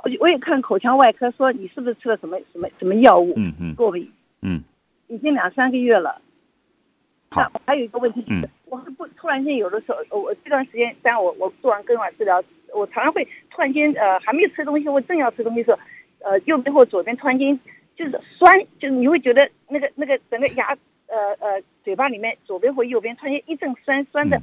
[0.03, 4.63] 我我也看口腔外科说你是不是吃了什么什么什么药物，嗯嗯，过敏，嗯。
[5.07, 6.19] 已经两三个月了，
[7.29, 12.43] 那还有一个问题就是，我是不突然间有的时候，我这段时间，当我我做完根管治疗，
[12.73, 15.79] 我常常会突然间呃还没有吃东西，我正要吃东西的时候，
[16.27, 17.59] 呃右边或左边突然间
[17.95, 20.75] 就是酸，就是你会觉得那个那个整个牙
[21.07, 24.41] 呃呃嘴巴里面左边或右边突然间一阵酸酸的，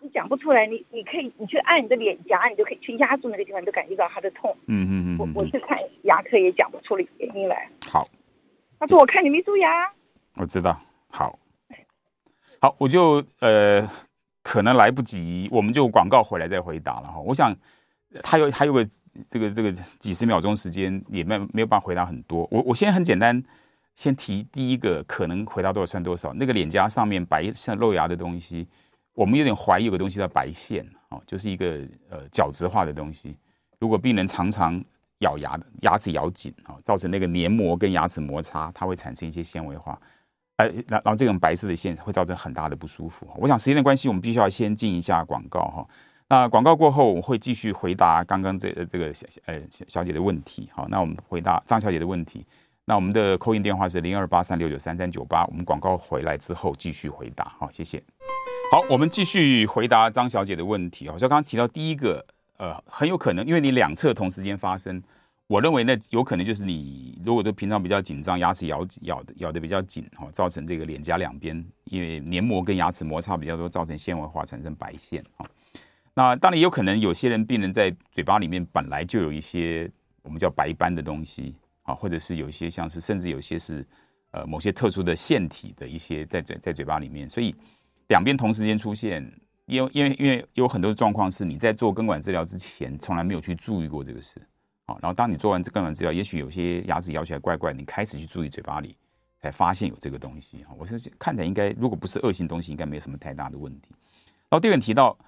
[0.00, 4.56] 你讲不出来，你你可以你去按你的脸颊，你就可以去压住那个地方，你就感觉到它的痛。
[4.66, 5.18] 嗯嗯嗯。
[5.18, 7.68] 我我去看牙科也讲不出来原因来。
[7.86, 8.06] 好。
[8.80, 9.92] 他说：“我看你没蛀牙。”
[10.38, 10.80] 我知道。
[11.08, 11.36] 好。
[12.60, 13.84] 好，我就呃，
[14.44, 17.18] 可能来不及，我们就广告回来再回答了哈。
[17.18, 17.52] 我想
[18.22, 18.84] 还有还有个
[19.28, 22.46] 这个这个几十秒钟时间，也没没有办法回答很多。
[22.52, 23.42] 我我先很简单。
[23.98, 26.32] 先提第一个，可能回答多少算多少。
[26.32, 28.64] 那个脸颊上面白像露牙的东西，
[29.12, 33.36] 我们有点怀疑有个东西叫白线，哦，就是一个呃角质化的东西。
[33.80, 34.80] 如果病人常常
[35.18, 40.00] 咬牙牙齿咬紧啊，造成那个黏膜跟牙齿摩擦，它会产生一些纤维化，
[40.58, 43.28] 呃，然然后这种白色的线会造成很大的不舒服。
[43.36, 45.88] 我想时间的关系，我们必须要先进一下广告哈。
[46.28, 50.70] 那广告过后，我们会继续回答刚刚这这个小呃小姐的问题。
[50.72, 52.46] 好，那我们回答张小姐的问题。
[52.88, 58.02] 那我们的 call in 电话是零二八三六九三三九八，我们广告回来之后继续回答，好，谢谢。
[58.72, 61.06] 好，我们继续回答张小姐的问题。
[61.06, 62.24] 好像刚刚提到第一个，
[62.56, 65.02] 呃，很有可能因为你两侧同时间发生，
[65.48, 75.44] 我认为那有可能就是你如果都平常比较紧张，牙齿咬咬的咬的比较紧，哈，造成这个脸颊两边因为黏膜跟牙齿摩擦比较多，造成纤维化，产生白线，哈。
[76.14, 79.90] 那当然也有可能有些人病人在嘴巴里面本来就有一些
[80.22, 81.54] 我们叫白斑的东西。
[81.88, 83.84] 啊，或者是有一些像是，甚至有些是，
[84.32, 87.54] 呃，某些特殊的腺体的一些在嘴在嘴巴里面，所以
[88.08, 89.24] 两边同时间出现，
[89.64, 94.38] 因为因为因为有很多状况是你在做根管治疗之前从来没有去注意过这个事，
[94.86, 98.94] 好，然后当你做完这根管治疗，也许有些牙齿咬起来怪怪，你开始去注意嘴巴里，
[99.40, 100.62] 才发现有这个东西。
[100.76, 103.88] 我是看起来应该，如果不是恶性东西，应该没有什么太大的问题。
[104.50, 105.18] 然后第二个提到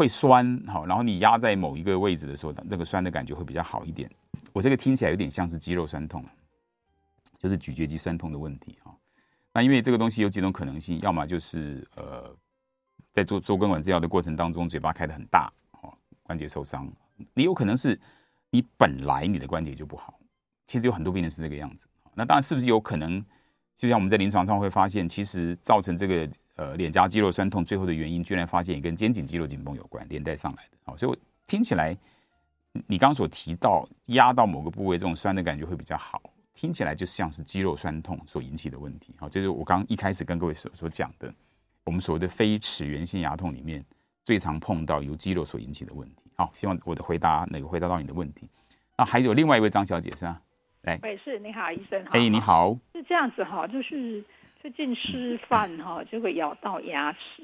[0.00, 4.10] 会酸，好，然后你压在某一个位置的时候，那个酸的感觉会比较好一点。
[4.50, 6.24] 我这个听起来有点像是肌肉酸痛，
[7.38, 8.96] 就是咀嚼肌酸痛的问题哈。
[9.52, 12.34] 那因为这个东西有几种可能性，要么就是呃，
[13.12, 15.92] 在做做根管治疗的过程当中，嘴巴开得很大，哦，
[16.22, 16.90] 关节受伤。
[17.34, 18.00] 你有可能是
[18.48, 20.18] 你本来你的关节就不好，
[20.66, 21.86] 其实有很多病人是这个样子。
[22.14, 23.22] 那当然是不是有可能，
[23.76, 26.26] 就像我们在临床上会发现，其实造成这个
[26.60, 30.76] 呃脸颊肌肉酸痛最后的原因，居然发现也跟肩颈肌肉紧绷有关，连带上来的。
[30.84, 31.96] 好，所以我听起来。
[32.86, 36.22] 你刚刚所提到压到某个部位，这种酸的感觉会比较好，
[36.54, 39.12] 听起来就像是肌肉酸痛所引起的问题。
[39.18, 41.34] 好，这是我刚一开始跟各位所所讲的，
[41.82, 43.84] 我们所谓的非齿源性牙痛里面
[44.24, 46.30] 最常碰到由肌肉所引起的问题。
[46.36, 48.48] 好，希望我的回答能够回答到你的问题。
[48.96, 50.40] 那还有另外一位张小姐是吧？
[50.82, 52.00] 来，喂，是，你好，医生。
[52.10, 52.78] 哎，你好。
[52.94, 54.24] 是这样子哈，就是
[54.60, 57.42] 最近吃饭哈 就会咬到牙齿，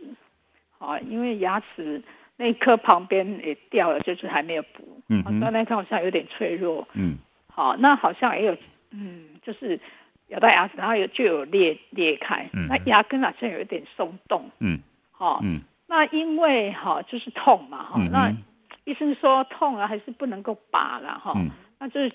[0.79, 2.03] 好，因为牙齿。
[2.39, 5.01] 那一颗旁边也掉了，就是还没有补。
[5.09, 6.87] 嗯，那那颗好像有点脆弱。
[6.93, 7.17] 嗯，
[7.49, 8.55] 好，那好像也有，
[8.91, 9.81] 嗯，就是
[10.29, 12.47] 咬到牙齿，然后有就有裂裂开。
[12.53, 14.51] 嗯，那牙根好像有一点松动。
[14.59, 14.79] 嗯，
[15.13, 18.31] 好，嗯，那因为哈就是痛嘛，哈，那
[18.85, 21.33] 医生说痛啊，还是不能够拔了哈。
[21.37, 22.13] 嗯，那就是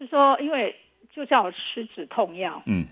[0.00, 0.74] 就说因为
[1.14, 2.60] 就叫我吃止痛药。
[2.66, 2.84] 嗯，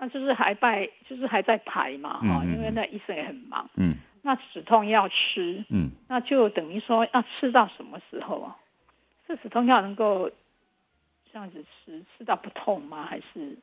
[0.00, 3.70] 那就是还在就是还在排嘛，哈，因为那医生也很忙。
[3.76, 3.94] 嗯。
[4.22, 8.54] 那止痛药吃，嗯，那就等于说要吃到什么时候啊？
[9.26, 10.30] 这止痛药能够
[11.32, 13.06] 这样子吃，吃到不痛吗？
[13.06, 13.56] 还是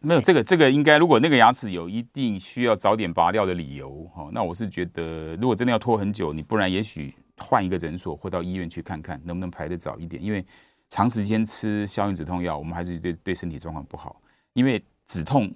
[0.00, 0.20] 没有？
[0.20, 10.20] 这个这个应该，如果那个牙齿有一定需要早点拔掉的理由，哈，那我是觉得，如果真的要拖很久，你不然也许换一个诊所或到医院去看看，能不能排得早一点。
[10.20, 10.44] 因为
[10.88, 14.20] 长时间吃消炎止痛药，我们还是对对身体状况不好，
[14.54, 15.48] 因为止痛。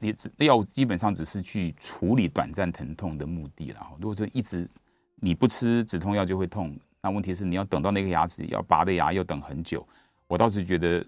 [0.00, 0.14] 你
[0.46, 3.86] 药物基本上只是去处理短暂疼痛的目的了。
[4.00, 4.68] 如果说一直
[5.16, 9.86] 你不吃止痛药就会痛，那问题是你要等到那个牙齿要拔的牙要等很久。
[10.26, 11.04] 我倒是觉得，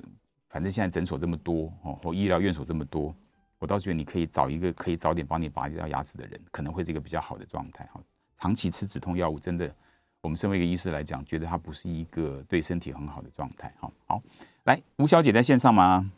[0.49, 3.15] 反正现在诊所这么多哦，或医疗院所这么多，
[3.59, 7.89] 我倒觉得你可以找一个可以早点帮你拔掉牙齿的人，可能会是一个比较好的状态。
[7.95, 8.01] 哈，
[8.39, 9.75] 长期吃止痛药物真的，
[10.21, 13.73] 我们身为一个医师来讲，觉得它不是一个对身体很好的状态。
[13.81, 14.23] 哈，好，
[14.65, 16.11] 来，吴小姐在线上吗？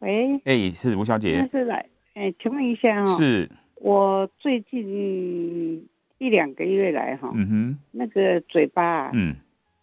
[0.00, 5.88] 喂，哎、欸，是吴小姐，是来，哎、欸，请问一下哈、哦，是，我最近
[6.18, 9.36] 一两个月来哈，嗯哼，那个嘴巴啊，嗯，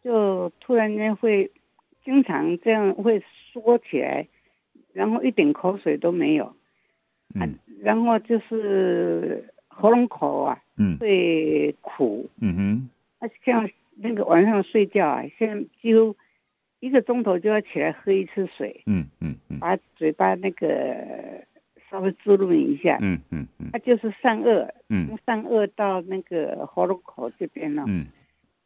[0.03, 1.49] 就突然间会
[2.05, 4.27] 经常这样会缩起来，
[4.93, 6.55] 然后一点口水都没有，
[7.33, 7.49] 嗯，啊、
[7.81, 16.15] 然后就是喉咙口啊，嗯，会苦，嗯哼，啊，像那个晚上睡觉啊，现在几乎。
[16.83, 20.67] 一个钟头就要起来喝一次水，嗯嗯嗯，把嘴巴那个
[21.89, 28.07] 稍微滋润一下，嗯嗯嗯，它就是上颚，嗯，上颚到那个喉咙口这边了，嗯，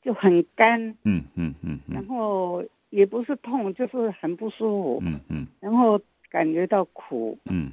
[0.01, 6.01] 就很干，嗯嗯嗯，然后也不是痛，就是很不舒服，嗯嗯，然后
[6.32, 7.72] 感觉到苦，嗯，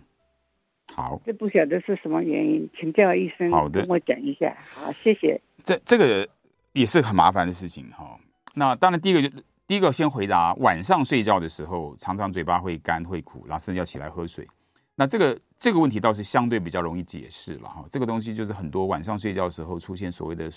[0.92, 5.40] 好，这不晓得是什么原因，请教医生，好的，跟我讲一下，好，谢谢。
[5.62, 6.28] 这这个
[6.74, 8.20] 也是很麻烦的事情哈。
[8.54, 9.28] 那当然，第一个就
[9.66, 14.46] 第一个先回答，晚上睡觉的时候常常嘴巴会干会苦，然后甚至要起来喝水。
[14.94, 17.84] 那这个这个问题倒是相对比较容易解释了哈。
[17.90, 20.50] 这个东西就是很多晚上睡觉的时候出现所谓的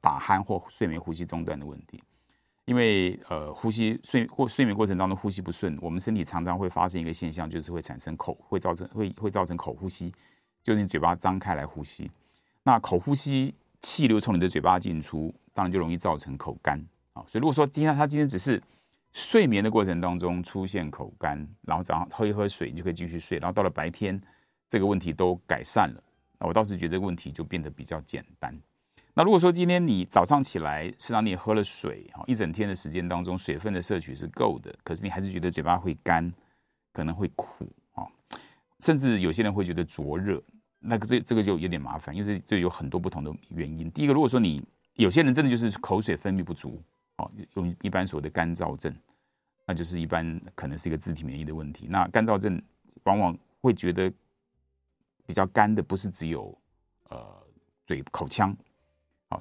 [0.00, 2.02] 打鼾或睡眠呼吸中断的问题。
[2.64, 10.14] 因为呃，呼吸睡或睡眠过程当中呼吸不顺，我们身体常常会发生一个现象，就是会产生口，会造成会会造成口呼吸，
[10.62, 12.08] 就是你嘴巴张开来呼吸。
[12.62, 16.80] 那口呼吸气流从你的嘴巴进出，当然就容易造成口干
[17.12, 17.24] 啊。
[17.26, 18.62] 所以如果说今天他今天只是
[19.12, 24.20] 睡眠的过程当中出现口干，然后早上喝一喝水，你就可以继续睡，然后到了白天
[24.68, 26.02] 这个问题都改善了，
[26.38, 28.58] 那我倒是觉得问题就变得比较简单。
[29.14, 36.32] 那如果说今天你早上起来，实际上你喝了水，哈，一整天的时间当中水分的摄取是够的，可是你还是觉得嘴巴会干，
[36.94, 38.08] 可能会苦，啊，
[38.80, 40.42] 甚至有些人会觉得灼热，
[40.78, 43.90] 那个这这个就有点麻烦，因为这这有很多不同的原因。
[43.90, 46.82] 第一个，如果说你有些人真的就是口水分泌不足，
[47.22, 48.94] 哦，用一般所谓的干燥症，
[49.66, 51.86] 那就是一般可能是一个自体免疫的问题。
[51.88, 52.60] 那干燥症
[53.04, 54.12] 往往会觉得
[55.26, 56.56] 比较干的，不是只有
[57.08, 57.42] 呃
[57.86, 58.56] 嘴口腔。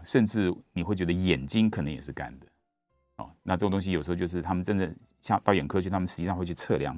[0.05, 2.47] 甚至你会觉得眼睛可能也是干的，
[3.17, 6.97] 哦，那这种东西有时候就是他们真的像到眼科去，他们实际上会去测量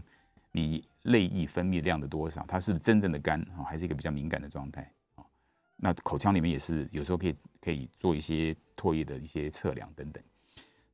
[0.52, 5.26] 你泪液分泌量的多少，它是不是真正的干啊，还是一个比较敏感的状态啊？
[5.76, 10.24] 那口腔里面也是有时候可以可以做一些唾液的一些测量等等。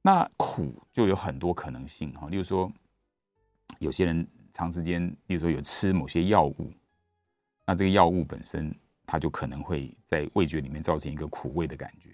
[0.01, 2.71] 那苦就有很多可能性哈，例如说
[3.79, 6.71] 有些人长时间，例如说有吃某些药物，
[7.65, 8.73] 那这个药物本身。
[9.11, 12.11] 它就可能会在味觉里面造成一个苦味的感觉，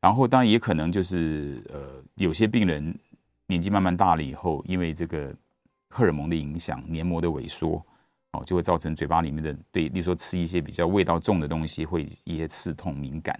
[0.00, 2.98] 然后当然也可能就是呃，有些病人
[3.46, 5.36] 年纪慢慢大了以后，因为这个
[5.90, 7.84] 荷尔蒙的影响，黏膜的萎缩，
[8.30, 13.38] 哦，就会造成嘴巴里面的对，例如说吃一些比较味道重的东西会一些刺痛敏感，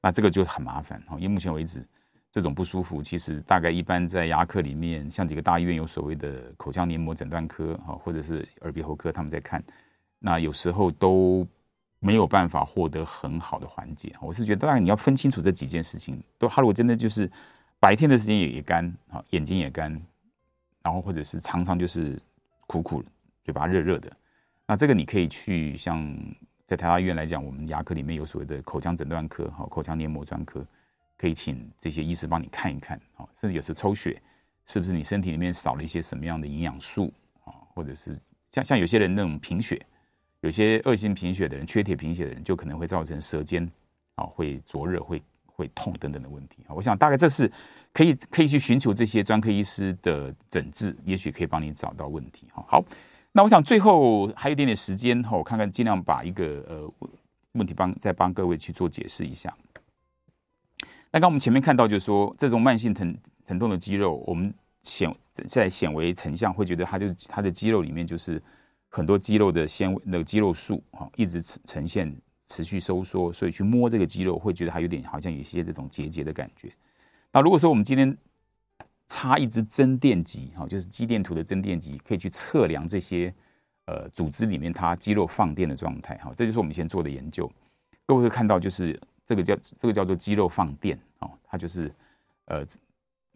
[0.00, 1.16] 那这个就很麻烦哦。
[1.16, 1.84] 因为目前为止，
[2.30, 9.62] 这种不舒服其实大概一般在牙科里面，像几个大医院有所谓的口腔黏膜诊断科哈，或者是耳鼻喉科，他们在看，
[10.18, 11.46] 那有时候都。
[12.02, 16.18] 没有办法获得很好的缓解，我是觉得，当然你要分清楚这几件事情。
[16.38, 17.30] 都，他如果真的就是
[17.78, 19.92] 白天的时间也也干，啊，眼睛也干，
[20.82, 22.18] 然后或者是常常就是
[22.66, 23.04] 苦苦，
[23.44, 24.10] 嘴巴热热的，
[24.66, 26.10] 那这个你可以去像
[26.64, 30.64] 在台大医院来讲，我们牙科里面有所谓的口腔诊断科，哈，口腔黏膜专科，
[31.20, 34.18] 可以请这些医师帮你看一看，啊，甚至有时候抽血，
[34.64, 37.12] 是不是你身体里面少了一些什么样的营养素，
[37.44, 38.16] 啊，或者是
[38.50, 39.78] 像像有些人那种贫血。
[40.40, 43.70] 有些恶性贫血的人，缺铁贫血的人，就可能会造成舌尖
[44.14, 46.72] 啊会灼热、会会痛等等的问题啊。
[46.72, 47.52] 我想大概这是
[47.92, 52.64] 可以可以去寻求这些专科医师的诊治，也许可以帮你找到问题哈。
[52.66, 52.82] 好，
[53.32, 56.90] 那我想最后还有一点点时间哈，我看看尽量把一个呃
[57.52, 59.54] 问题帮再帮各位去做解释一下。
[61.12, 64.52] 那刚我们前面看到就是说，这种慢性疼疼痛的肌肉，我们
[64.82, 65.14] 显
[65.46, 68.42] 在显微成像会觉得它就是它的肌肉里面就是。
[68.92, 72.12] 很多肌肉的纤维，那个肌肉束哈，一直呈现
[72.48, 76.68] 持续收缩，所以去摸这个肌肉会觉得它有点好像有一些这种结节的感觉。
[77.30, 78.18] 那如果说我们今天
[79.06, 83.32] 插一支增电极哈，就是肌电图的增电极，可以去测量这些
[83.86, 87.48] 呃组织里面它肌肉放电的状态哈，这就是我们以前做的研究。
[88.06, 89.00] 各位会看到，就是
[89.30, 91.94] 这个叫这个叫做肌肉放电哦，它就是
[92.46, 92.66] 呃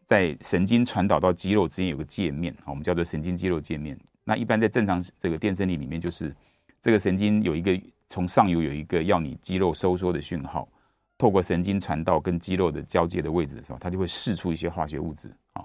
[0.07, 3.97] 在神经传导到肌肉之间有个界面，我们叫做神经肌肉界面。
[4.25, 6.35] 那一般在正常这个电生理里面，就是
[6.81, 10.69] 这个神经有一个从上游有一个要你肌肉收缩的讯号，
[11.17, 15.65] 透过神经传到跟肌肉的交界的位置的时候，它就会释出一些化学物质啊，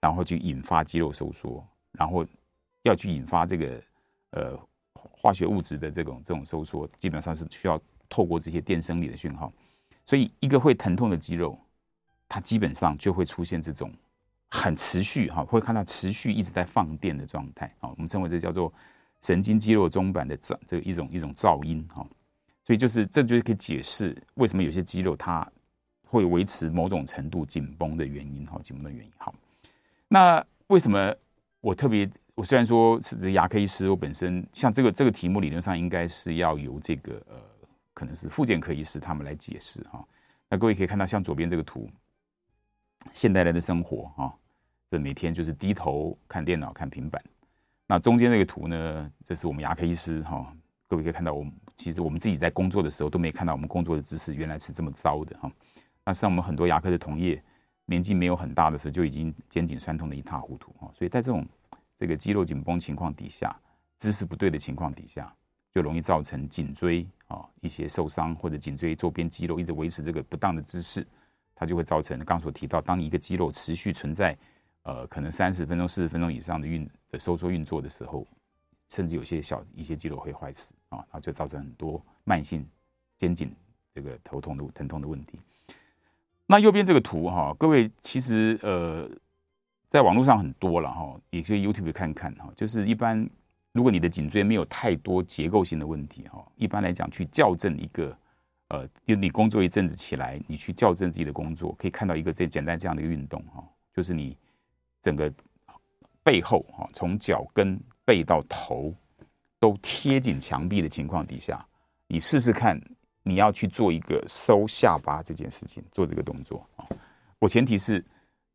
[0.00, 2.26] 然后去引发肌肉收缩，然后
[2.82, 3.80] 要去引发这个
[4.32, 4.58] 呃
[4.92, 9.52] 化学物质的这种这种收缩，基本上是需要透过这些电生理的讯号，
[10.08, 11.58] 所以一个会疼痛的肌肉，
[12.26, 13.92] 它基本上就会出现这种。
[14.50, 18.72] 很持续哈，会看到持续一直在放电的状态啊，我们称为这叫做
[19.20, 21.96] 神经肌肉中板的噪这一种一种噪音哈，
[22.64, 25.46] 所以就是这就是可以解释为什么有些肌肉它
[26.06, 29.34] 会维持某种程度紧绷的原因哈，紧绷的原因好。
[30.08, 31.14] 那为什么
[31.60, 37.36] 我特别我虽然说是这牙科医师，我本身像这个这个题目理论上应该是要由这个呃
[37.98, 40.06] 可能是复健科医师他们来解释哈。
[40.48, 41.90] 那各位可以看到像左边这个图。
[43.12, 44.34] 现代人的生活啊，
[44.88, 47.20] 这每天就是低头看电脑、看平板。
[47.86, 50.52] 那中间这个图呢，这是我们牙科医师哈，
[50.86, 55.50] 各位可以看到，我们其实我们自己在工作的时候都没看到我们工作的姿势原来是这么糟的哈。
[56.04, 57.42] 那像我们很多牙科的同业，
[57.86, 60.90] 年纪没有很大的时候就已经肩颈酸痛的一塌糊涂哈。
[60.92, 61.46] 所以在这种
[61.96, 63.56] 这个肌肉紧绷情况底下，
[63.96, 65.32] 姿势不对的情况底下，
[65.72, 71.06] 就容易造成颈椎啊一些受伤或者颈椎周边肌肉一直维持这个不当的姿势，
[71.54, 74.36] 它就会造成刚所提到，当你一个肌肉持续存在
[74.82, 78.26] 呃可能三十分钟、四十分钟以上的运的收缩运作的时候，
[78.88, 82.66] 甚至有些小一些肌肉会坏死啊，然后就造成很多慢性
[83.16, 83.54] 肩颈
[83.94, 85.38] 这个头痛的疼痛的问题。
[86.46, 89.06] 那右边这个图哈，各位其实呃，
[89.90, 92.50] 在网络上很多了哈，也可以 YouTube 看看哈。
[92.56, 93.28] 就是一般
[93.72, 98.16] 如果你的颈椎没有太多结构性的问题哈，一般来讲去校正一个
[98.68, 103.62] 呃，就你工作一阵子起来，你去校正自己的工作，可以看到一个最简单这样的一个运动哈，
[103.94, 104.36] 就是你
[105.02, 105.32] 整个
[106.22, 108.94] 背后哈，从脚跟背到头
[109.58, 111.64] 都贴紧墙壁的情况底下，
[112.06, 112.80] 你试试看。
[113.24, 116.86] 你要去做一个收下巴这件事情，做这个动作啊。
[117.38, 118.02] 我前提是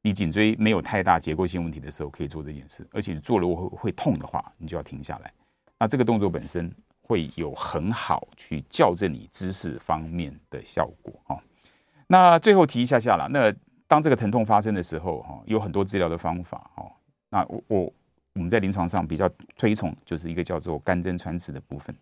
[0.03, 2.85] 你颈椎没有太大结构性问题的时候，可以做这件事。
[2.91, 5.33] 而且你做了会会痛的话，你就要停下来。
[5.79, 6.69] 那这个动作本身
[7.01, 11.41] 会有很好去校正你姿势方面的效果啊。
[12.05, 13.51] 那最后提一下下啦，那
[13.87, 16.91] 当这个疼痛发生的时候，哈，有很多治疗的方法哦。
[17.29, 17.93] 那我我
[18.33, 21.95] 我们在临床上比较推崇就是一个叫做干针穿刺的部分。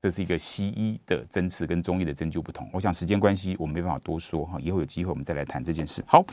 [0.00, 2.68] 这是一个西医的针刺跟中医的针灸不同。
[2.72, 6.02] 我想时间关系，我们没办法多说哈，以后有机会我们再来谈这件事。
[6.06, 6.24] 好，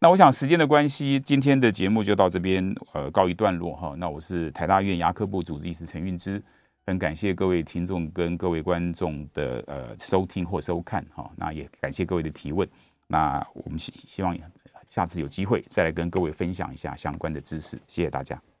[0.00, 3.94] 那我想时间的关系，今天的节目就到这边呃告一段落哈。
[3.96, 6.42] 那我是台大院牙科部主治医师陈运之，
[6.84, 11.30] 很感谢各位听众跟各位观众的呃收听或收看哈。
[11.36, 12.68] 那也感谢各位的提问。
[13.06, 14.36] 那我们希希望
[14.84, 17.80] 下次有机会再来跟各位分享一下相关的知识。
[17.86, 18.42] 谢谢大家。